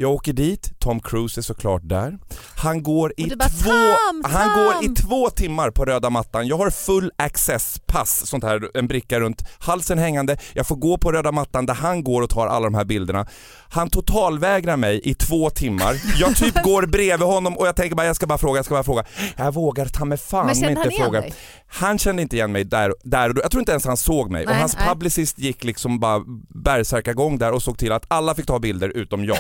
Jag 0.02 0.12
åker 0.12 0.34
dit, 0.34 0.80
Tom 0.80 1.00
Cruise 1.00 1.40
är 1.40 1.42
såklart 1.42 1.82
där. 1.86 2.18
Han 2.58 2.84
går, 2.84 3.14
i 3.18 3.34
Och 3.34 3.38
bara, 3.38 3.50
två, 3.50 3.70
"Tom, 3.70 4.24
han 4.32 4.50
går 4.66 4.74
Tom!" 4.74 4.84
i 4.92 4.96
två 4.96 5.30
timmar 5.30 5.72
på 5.72 5.86
röda 5.86 6.10
mattan. 6.10 6.48
Jag 6.48 6.58
har 6.58 6.70
full 6.70 7.12
access 7.18 7.80
pass, 7.86 8.28
sånt 8.28 8.44
här, 8.44 8.78
en 8.78 8.88
bricka 8.88 9.20
runt 9.20 9.44
halsen 9.60 9.98
hängande. 9.98 10.38
Jag 10.54 10.68
får 10.68 10.76
gå 10.76 10.98
på 10.98 11.12
röda 11.12 11.32
mattan 11.32 11.66
där 11.66 11.74
han 11.74 12.04
går 12.04 12.22
och 12.22 12.30
tar 12.30 12.48
alla 12.48 12.64
de 12.66 12.74
här 12.74 12.86
bilderna. 12.86 13.26
Han 13.70 13.90
totalvägrar 13.90 14.78
mig 14.78 15.02
i 15.04 15.14
två 15.14 15.50
timmar. 15.50 16.02
Jag 16.20 16.36
typ 16.36 16.56
går 16.64 16.86
bredvid 16.86 17.28
honom 17.28 17.58
och 17.58 17.68
jag 17.68 17.76
tänker 17.76 17.96
bara 17.96 18.06
jag 18.08 18.16
ska 18.16 18.28
bara 18.28 18.38
fråga, 18.38 18.58
jag 18.58 18.66
ska 18.66 18.74
bara 18.76 18.84
fråga. 18.84 19.04
Jag 19.36 19.54
vågar 19.54 19.86
ta 19.86 20.06
mig 20.06 20.18
fan 20.18 20.46
Men 20.46 20.56
inte 20.56 20.82
han 20.82 20.92
fråga. 21.06 21.22
dig? 21.22 21.34
Han 21.68 21.98
kände 22.00 22.22
inte 22.22 22.36
igen 22.36 22.52
mig 22.52 22.64
där, 22.64 22.94
där 23.04 23.30
och 23.30 23.36
då. 23.36 23.42
Jag 23.42 23.52
tror 23.52 23.60
inte 23.62 23.72
ens 23.72 23.86
han 23.86 23.98
såg 23.98 24.32
mig. 24.32 24.44
och 24.46 24.52
Nej, 24.52 24.60
hans 24.60 24.78
nej. 24.78 24.88
publicist 24.88 25.40
gick 25.40 25.64
liksom 25.64 26.00
bara 26.00 26.22
bärsärkagång 26.50 27.38
där 27.38 27.52
och 27.52 27.62
såg 27.64 27.78
till 27.78 27.92
att 27.92 28.06
alla 28.08 28.36
fick 28.36 28.46
ta 28.46 28.60
bilder 28.60 28.90
utom 28.90 29.26
jag. 29.26 29.38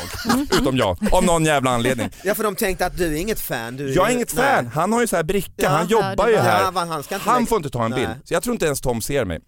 Utom 0.51 0.77
jag, 0.77 0.97
av 1.11 1.23
någon 1.23 1.45
jävla 1.45 1.71
anledning. 1.71 2.09
Ja 2.23 2.35
för 2.35 2.43
de 2.43 2.55
tänkte 2.55 2.85
att 2.85 2.97
du 2.97 3.15
är 3.15 3.19
inget 3.21 3.39
fan. 3.39 3.75
Du 3.77 3.91
är 3.91 3.95
Jag 3.95 4.09
är 4.09 4.13
inget 4.13 4.35
nej. 4.35 4.45
fan, 4.45 4.67
han 4.67 4.93
har 4.93 5.01
ju 5.01 5.07
så 5.07 5.15
här 5.15 5.23
bricka, 5.23 5.51
Ja, 5.55 5.69
han 5.69 5.87
jobbar 5.87 6.27
ju 6.27 6.37
här. 6.37 6.61
Ja, 6.61 6.71
han 6.75 7.03
Han 7.19 7.45
får 7.45 7.57
inte 7.57 7.69
ta 7.69 7.85
en 7.85 7.91
bild. 7.91 8.09
Så 8.23 8.33
jag 8.33 8.43
tror 8.43 8.53
inte 8.53 8.65
ens 8.65 8.81
Tom 8.81 9.01
ser 9.01 9.25
mig. 9.25 9.39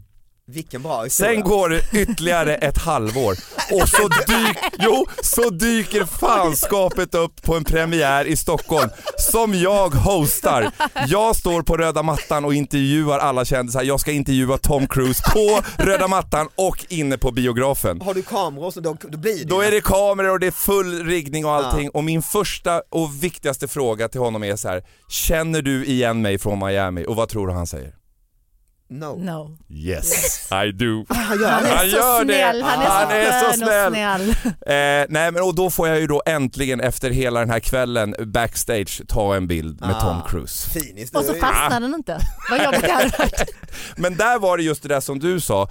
Vilken 0.47 0.82
bra 0.82 1.03
historia. 1.03 1.34
Sen 1.34 1.43
går 1.43 1.69
det 1.69 1.82
ytterligare 1.93 2.56
ett 2.56 2.77
halvår 2.77 3.32
och 3.71 3.89
så, 3.89 4.08
dyk, 4.08 4.58
jo, 4.79 5.06
så 5.21 5.49
dyker 5.49 6.06
fanskapet 6.06 7.15
upp 7.15 7.41
på 7.41 7.56
en 7.56 7.63
premiär 7.63 8.25
i 8.25 8.36
Stockholm 8.36 8.89
som 9.17 9.53
jag 9.53 9.89
hostar. 9.89 10.71
Jag 11.08 11.36
står 11.36 11.62
på 11.62 11.77
röda 11.77 12.03
mattan 12.03 12.45
och 12.45 12.53
intervjuar 12.53 13.19
alla 13.19 13.45
kändisar. 13.45 13.84
Jag 13.84 13.99
ska 13.99 14.12
intervjua 14.12 14.58
Tom 14.58 14.88
Cruise 14.88 15.23
på 15.34 15.62
röda 15.84 16.08
mattan 16.08 16.49
och 16.56 16.86
inne 16.89 17.17
på 17.17 17.32
biografen. 17.32 18.01
Har 18.01 18.13
du 18.13 18.21
kameror 18.21 18.71
så 18.71 18.79
då, 18.79 18.97
då 19.01 19.17
blir 19.17 19.38
det 19.38 19.43
Då 19.43 19.62
är 19.62 19.71
det 19.71 19.82
kameror 19.82 20.29
och 20.29 20.39
det 20.39 20.47
är 20.47 20.51
full 20.51 21.06
riggning 21.06 21.45
och 21.45 21.51
allting 21.51 21.89
och 21.89 22.03
min 22.03 22.21
första 22.21 22.82
och 22.89 23.23
viktigaste 23.23 23.67
fråga 23.67 24.10
till 24.10 24.21
honom 24.21 24.43
är 24.43 24.56
så 24.56 24.67
här: 24.67 24.84
känner 25.10 25.62
du 25.62 25.86
igen 25.86 26.21
mig 26.21 26.38
från 26.38 26.60
Miami? 26.60 27.06
Och 27.08 27.15
vad 27.15 27.29
tror 27.29 27.47
du 27.47 27.53
han 27.53 27.67
säger? 27.67 28.02
No. 28.99 29.15
No. 29.19 29.58
Yes, 29.69 30.51
I 30.51 30.71
do. 30.71 31.06
Han 31.10 31.39
gör 31.39 31.49
Han 31.49 31.63
det. 31.63 31.69
är 31.69 31.75
Han 31.77 31.89
så 31.89 31.95
gör 31.95 32.19
det. 32.25 32.34
snäll, 32.34 32.62
han 32.62 32.82
är 32.82 32.86
Han 32.89 33.10
så 33.10 33.15
är 33.15 33.32
så 33.32 33.39
skön 33.39 33.49
och 33.49 33.93
snäll. 33.93 34.36
snäll. 34.36 34.53
Eh, 34.65 35.06
nej 35.10 35.32
men 35.32 35.43
och 35.43 35.56
då 35.56 35.69
får 35.69 35.88
jag 35.88 35.99
ju 35.99 36.08
då 36.08 36.21
äntligen 36.25 36.79
efter 36.82 37.10
hela 37.10 37.39
den 37.39 37.49
här 37.49 37.60
kvällen 37.60 38.15
backstage 38.25 39.01
ta 39.08 39.36
en 39.36 39.47
bild 39.47 39.82
med 39.82 39.95
Ah. 39.95 40.01
Tom 40.01 40.21
Cruise. 40.29 40.69
Finis. 40.69 41.12
Och 41.12 41.23
så 41.25 41.34
fastnar 41.34 41.79
den 41.79 41.93
inte. 41.93 42.17
Vad 42.49 42.63
jobbigt 42.63 42.82
det 42.82 42.91
hade 42.91 43.17
varit. 43.19 43.49
Men 43.95 44.15
där 44.17 44.39
var 44.39 44.58
det 44.58 44.63
just 44.63 44.84
det 44.84 44.89
där 44.89 44.99
som 44.99 45.19
du 45.19 45.39
sa, 45.39 45.69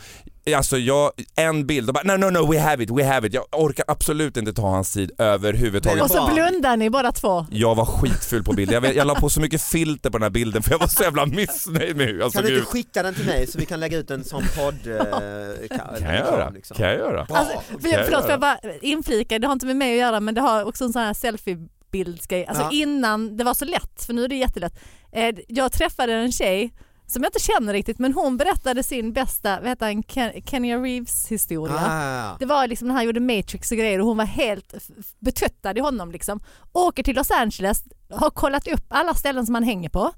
alltså 0.57 0.79
jag, 0.79 1.11
en 1.37 1.67
bild 1.67 1.89
och 1.89 1.95
bara 1.95 2.03
no 2.17 2.17
no 2.27 2.31
no 2.31 2.53
we 2.53 2.61
have 2.61 2.85
it, 2.85 2.91
we 2.91 3.05
have 3.05 3.27
it. 3.27 3.35
Jag 3.35 3.45
orkar 3.53 3.85
absolut 3.89 4.37
inte 4.37 4.53
ta 4.53 4.63
hans 4.71 4.93
tid 4.93 5.11
överhuvudtaget. 5.19 6.03
Och 6.03 6.11
så 6.11 6.31
blundar 6.35 6.77
ni 6.77 6.91
båda 6.91 7.13
två. 7.13 7.47
Jag 7.51 7.75
var 7.75 7.85
skitful 7.85 8.45
på 8.45 8.53
bilden, 8.53 8.75
jag, 8.75 8.81
vet- 8.81 8.97
jag 8.97 9.07
la 9.07 9.15
på 9.15 9.31
så 9.31 9.41
mycket 9.41 9.63
filter 9.63 10.11
på 10.11 10.19
den 10.19 10.23
här 10.23 10.31
bilden 10.31 10.63
för 10.63 10.71
jag 10.71 10.79
var 10.79 10.87
så 10.87 11.03
jävla 11.03 11.27
missnöjd 11.27 11.97
med 11.97 12.07
hur 12.07 12.19
jag 12.19 12.33
Kan 12.33 12.43
såg 12.43 12.51
du 12.51 12.57
ut. 12.57 12.59
inte 12.59 12.71
skicka 12.71 13.03
den 13.03 13.15
till 13.15 13.27
mig 13.27 13.47
så 13.47 13.59
vi 13.59 13.67
kan 13.67 13.81
lägga 13.81 13.99
ut 13.99 14.11
en 14.11 14.25
sån 14.25 14.43
podd? 14.57 14.75
Eh, 14.87 15.69
kan, 15.79 15.79
Kan 15.99 16.15
jag 16.15 16.17
göra, 16.27 16.51
liksom. 16.51 16.77
kan 16.77 16.87
jag 16.87 16.97
göra. 16.99 17.25
Bra. 17.25 17.37
Alltså, 17.37 17.61
för, 17.71 17.79
kan 17.81 17.91
jag 17.91 18.05
förlåt, 18.05 18.25
jag 18.29 18.41
bara 18.41 18.59
inflika, 18.81 19.39
det 19.39 19.47
har 19.47 19.53
inte 19.53 19.67
med 19.67 19.77
mig 19.77 19.93
att 19.93 19.99
göra 19.99 20.21
men 20.21 20.35
det 20.35 20.41
har 20.41 20.65
också 20.65 20.85
en 20.85 20.93
sån 20.93 21.03
här 21.03 21.15
selfiebildsgrej. 21.15 22.47
Alltså 22.47 22.63
Ja. 22.63 22.71
innan 22.73 23.37
det 23.37 23.45
var 23.45 23.55
så 23.55 23.65
lätt, 23.65 24.05
för 24.07 24.13
nu 24.13 24.25
är 24.25 24.29
det 24.29 24.37
jättelätt. 24.37 24.79
Eh, 25.13 25.35
Jag 25.49 25.73
träffade 25.73 26.13
en 26.13 26.33
tjej 26.33 26.73
som 27.13 27.23
jag 27.23 27.29
inte 27.29 27.41
känner 27.41 27.73
riktigt 27.73 27.99
men 27.99 28.13
hon 28.13 28.37
berättade 28.37 28.83
sin 28.83 29.13
bästa, 29.13 29.61
vad 29.61 29.69
heter 29.69 29.87
han, 29.87 30.03
Ken- 30.03 30.43
Kenya 30.47 30.79
Reeves 30.79 31.29
historia. 31.29 31.77
Ah, 31.87 32.37
Det 32.39 32.47
var 32.47 32.67
liksom 32.67 32.89
när 32.89 32.95
han 32.95 33.05
gjorde 33.05 33.21
Matrix 33.21 33.71
och 33.71 33.79
grejer 33.79 34.01
och 34.01 34.07
hon 34.07 34.17
var 34.17 34.25
helt 34.25 34.75
betöttad 35.19 35.77
i 35.79 35.81
honom 35.81 36.13
liksom. 36.13 36.41
Åker 36.73 37.03
till 37.03 37.17
Los 37.17 37.31
Angeles, 37.31 37.85
har 38.11 38.31
kollat 38.31 38.69
upp 38.69 38.85
alla 38.89 39.15
ställen 39.15 39.47
som 39.47 39.55
han 39.55 39.65
hänger 39.65 39.89
på. 39.89 40.13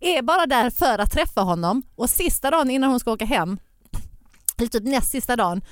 Är 0.00 0.22
bara 0.22 0.46
där 0.46 0.70
för 0.70 0.98
att 0.98 1.12
träffa 1.12 1.40
honom 1.40 1.82
och 1.94 2.10
sista 2.10 2.50
dagen 2.50 2.70
innan 2.70 2.90
hon 2.90 3.00
ska 3.00 3.12
åka 3.12 3.24
hem, 3.24 3.58
eller 4.58 4.68
typ 4.68 4.84
näst 4.84 5.10
sista 5.10 5.36
dagen, 5.36 5.64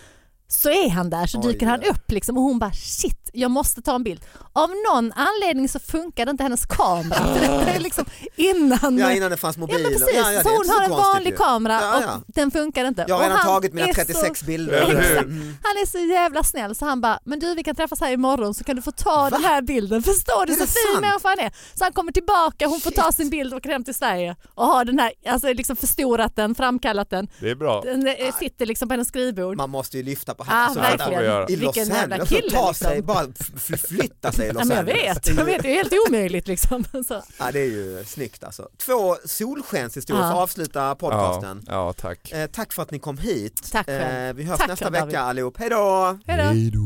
så 0.48 0.70
är 0.70 0.88
han 0.90 1.10
där 1.10 1.26
så 1.26 1.38
Oj, 1.38 1.52
dyker 1.52 1.66
han 1.66 1.80
ja. 1.84 1.90
upp 1.90 2.10
liksom 2.10 2.36
och 2.36 2.42
hon 2.42 2.58
bara 2.58 2.72
shit, 2.72 3.30
jag 3.32 3.50
måste 3.50 3.82
ta 3.82 3.94
en 3.94 4.02
bild. 4.04 4.20
Av 4.52 4.70
någon 4.90 5.12
anledning 5.12 5.68
så 5.68 5.78
funkade 5.78 6.30
inte 6.30 6.42
hennes 6.42 6.66
kamera. 6.66 7.14
För 7.34 7.40
det 7.64 7.70
är 7.70 7.80
liksom 7.80 8.04
innan... 8.36 8.98
ja 8.98 9.12
innan 9.12 9.30
det 9.30 9.36
fanns 9.36 9.56
Ja 9.56 9.60
mobiler. 9.60 9.82
men 9.82 9.92
precis, 9.92 10.14
Ja, 10.16 10.32
ja, 10.32 10.42
så 10.42 10.48
hon 10.48 10.56
inte 10.64 10.72
har 10.72 10.84
en 10.84 10.90
vanlig 10.90 11.30
ju. 11.30 11.36
kamera 11.36 11.72
Ja, 11.72 12.02
ja. 12.02 12.14
och 12.16 12.22
den 12.26 12.50
funkar 12.50 12.84
inte. 12.84 13.04
Jag 13.08 13.16
har 13.16 13.22
redan 13.22 13.42
tagit 13.42 13.72
mina 13.72 13.88
är 13.88 13.92
36 13.92 14.40
så... 14.40 14.46
bilder. 14.46 14.86
Hur? 14.86 15.18
Mm. 15.18 15.56
Han 15.62 15.76
är 15.82 15.86
så 15.86 15.98
jävla 15.98 16.42
snäll 16.42 16.74
så 16.74 16.84
han 16.86 17.00
bara, 17.00 17.18
men 17.24 17.38
du 17.38 17.54
vi 17.54 17.62
kan 17.62 17.74
träffas 17.74 18.00
här 18.00 18.12
imorgon 18.12 18.54
så 18.54 18.64
kan 18.64 18.76
du 18.76 18.82
få 18.82 18.92
ta 18.92 19.30
den 19.30 19.44
här 19.44 19.62
bilden. 19.62 20.02
Förstår 20.02 20.46
du 20.46 20.52
Är 20.52 20.56
så 20.56 20.66
fin 20.66 21.00
människa 21.00 21.28
han 21.28 21.38
är? 21.38 21.52
Så 21.74 21.84
han 21.84 21.92
kommer 21.92 22.12
tillbaka, 22.12 22.66
hon 22.66 22.80
får 22.80 22.90
ta 22.90 23.02
Shit. 23.02 23.14
sin 23.16 23.30
bild 23.30 23.52
och 23.52 23.56
åker 23.56 23.70
hem 23.70 23.84
till 23.84 23.94
Sverige 23.94 24.36
och 24.54 24.66
har 24.66 24.84
den 24.84 24.98
här, 24.98 25.12
alltså 25.28 25.52
liksom 25.52 25.76
förstorat 25.76 26.36
den, 26.36 26.54
framkallat 26.54 27.10
den. 27.10 27.28
Det 27.40 27.50
är 27.50 27.54
bra. 27.54 27.80
Den 27.80 28.06
eh, 28.06 28.34
sitter 28.38 28.66
liksom 28.66 28.88
på 28.88 28.92
hennes 28.92 29.08
skrivbord. 29.08 29.56
Man 29.56 29.70
måste 29.70 29.96
ju 29.96 30.02
lyfta 30.02 30.33
på 30.34 30.44
Ja, 30.48 30.52
hatten. 30.54 30.82
det 30.82 30.88
får 30.88 30.96
verkligen. 30.98 31.20
vi 31.22 31.26
göra. 31.26 31.48
I 31.48 31.56
Los 31.56 31.78
Angeles, 31.90 32.28
kille 32.28 32.50
ta 32.50 32.74
sig, 32.74 32.96
liksom. 32.96 33.06
bara 33.06 33.26
f- 33.40 33.80
flytta 33.88 34.32
sig 34.32 34.48
i 34.48 34.52
Los 34.52 34.60
Ja, 34.60 34.64
men 34.64 34.76
jag 34.76 34.88
Angeles. 34.90 35.16
vet, 35.16 35.36
jag 35.36 35.44
vet, 35.44 35.62
det 35.62 35.68
är 35.68 35.74
helt 35.74 35.92
omöjligt 36.08 36.48
liksom. 36.48 36.84
Så. 37.08 37.22
Ja, 37.38 37.52
det 37.52 37.60
är 37.60 37.64
ju 37.70 38.04
snyggt 38.06 38.44
alltså. 38.44 38.68
Två 38.86 39.16
solskenshistorier 39.24 40.22
för 40.22 40.28
Ja. 40.28 40.32
att 40.34 40.42
avsluta 40.42 40.94
podcasten. 40.94 41.62
Ja, 41.66 41.72
ja 41.72 41.92
tack. 41.92 42.32
Eh, 42.32 42.46
tack 42.46 42.72
för 42.72 42.82
att 42.82 42.90
ni 42.90 42.98
kom 42.98 43.18
hit. 43.18 43.68
Tack 43.72 43.86
själv. 43.86 44.28
Eh, 44.28 44.34
vi 44.34 44.42
hörs 44.44 44.58
Tack 44.58 44.68
nästa 44.68 44.90
vecka 44.90 45.04
David. 45.04 45.16
allihop. 45.16 45.58
Hej 45.58 45.70
då! 45.70 46.18
Hej 46.26 46.70
då. 46.70 46.80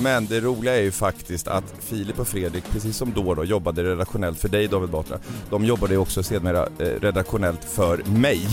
Men 0.00 0.26
det 0.26 0.40
roliga 0.40 0.76
är 0.76 0.80
ju 0.82 0.92
faktiskt 0.92 1.48
att 1.48 1.64
Filip 1.80 2.18
och 2.18 2.28
Fredrik, 2.28 2.64
precis 2.72 2.96
som 2.96 3.12
då 3.12 3.34
då, 3.34 3.44
jobbade 3.44 3.82
redaktionellt 3.84 4.38
för 4.40 4.48
dig 4.48 4.68
David 4.68 4.90
Batra. 4.90 5.18
De 5.50 5.64
jobbade 5.64 5.92
ju 5.94 5.98
också 5.98 6.22
sedermera 6.22 6.68
eh, 6.78 6.86
redaktionellt 7.00 7.64
för 7.64 7.96
mig. 8.04 8.46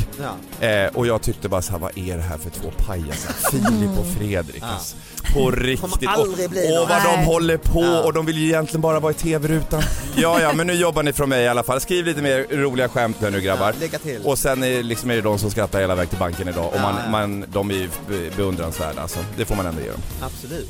Ja. 0.59 0.67
Eh, 0.67 0.87
och 0.95 1.07
jag 1.07 1.21
tyckte 1.21 1.49
bara 1.49 1.61
såhär, 1.61 1.79
vad 1.79 1.97
är 1.97 2.17
det 2.17 2.23
här 2.23 2.37
för 2.37 2.49
två 2.49 2.71
pajasar? 2.77 3.33
Filip 3.51 3.99
och 3.99 4.05
Fredrik 4.17 4.61
Ja. 4.61 4.67
alltså. 4.73 4.95
På 5.33 5.51
riktigt. 5.51 6.09
och, 6.17 6.81
och 6.81 6.89
vad 6.89 7.03
de 7.03 7.25
håller 7.25 7.57
på 7.57 7.81
Ja. 7.83 8.03
och 8.03 8.13
de 8.13 8.25
vill 8.25 8.37
ju 8.37 8.45
egentligen 8.47 8.81
bara 8.81 8.99
vara 8.99 9.11
i 9.11 9.15
TV-rutan. 9.15 9.81
ja, 10.15 10.41
ja, 10.41 10.53
men 10.53 10.67
nu 10.67 10.73
jobbar 10.73 11.03
ni 11.03 11.13
från 11.13 11.29
mig 11.29 11.43
i 11.43 11.47
alla 11.47 11.63
fall. 11.63 11.81
Skriv 11.81 12.05
lite 12.05 12.21
mer 12.21 12.45
roliga 12.57 12.89
skämt 12.89 13.17
här 13.21 13.31
nu 13.31 13.41
grabbar. 13.41 13.65
Ja, 13.67 13.73
lycka 13.79 13.99
till. 13.99 14.21
Och 14.23 14.37
sen 14.37 14.63
är, 14.63 14.83
liksom 14.83 15.11
är 15.11 15.15
det 15.15 15.21
de 15.21 15.39
som 15.39 15.51
skrattar 15.51 15.79
hela 15.81 15.95
väg 15.95 16.09
till 16.09 16.19
banken 16.19 16.47
idag 16.47 16.71
och 16.73 16.81
man, 16.81 16.95
man, 17.11 17.45
de 17.53 17.69
är 17.71 17.75
ju 17.75 17.89
be- 18.09 18.29
beundransvärda 18.37 19.01
alltså. 19.01 19.19
Det 19.37 19.45
får 19.45 19.55
man 19.55 19.65
ändå 19.65 19.81
ge 19.81 19.87
dem. 19.91 20.01
Absolut. 20.21 20.69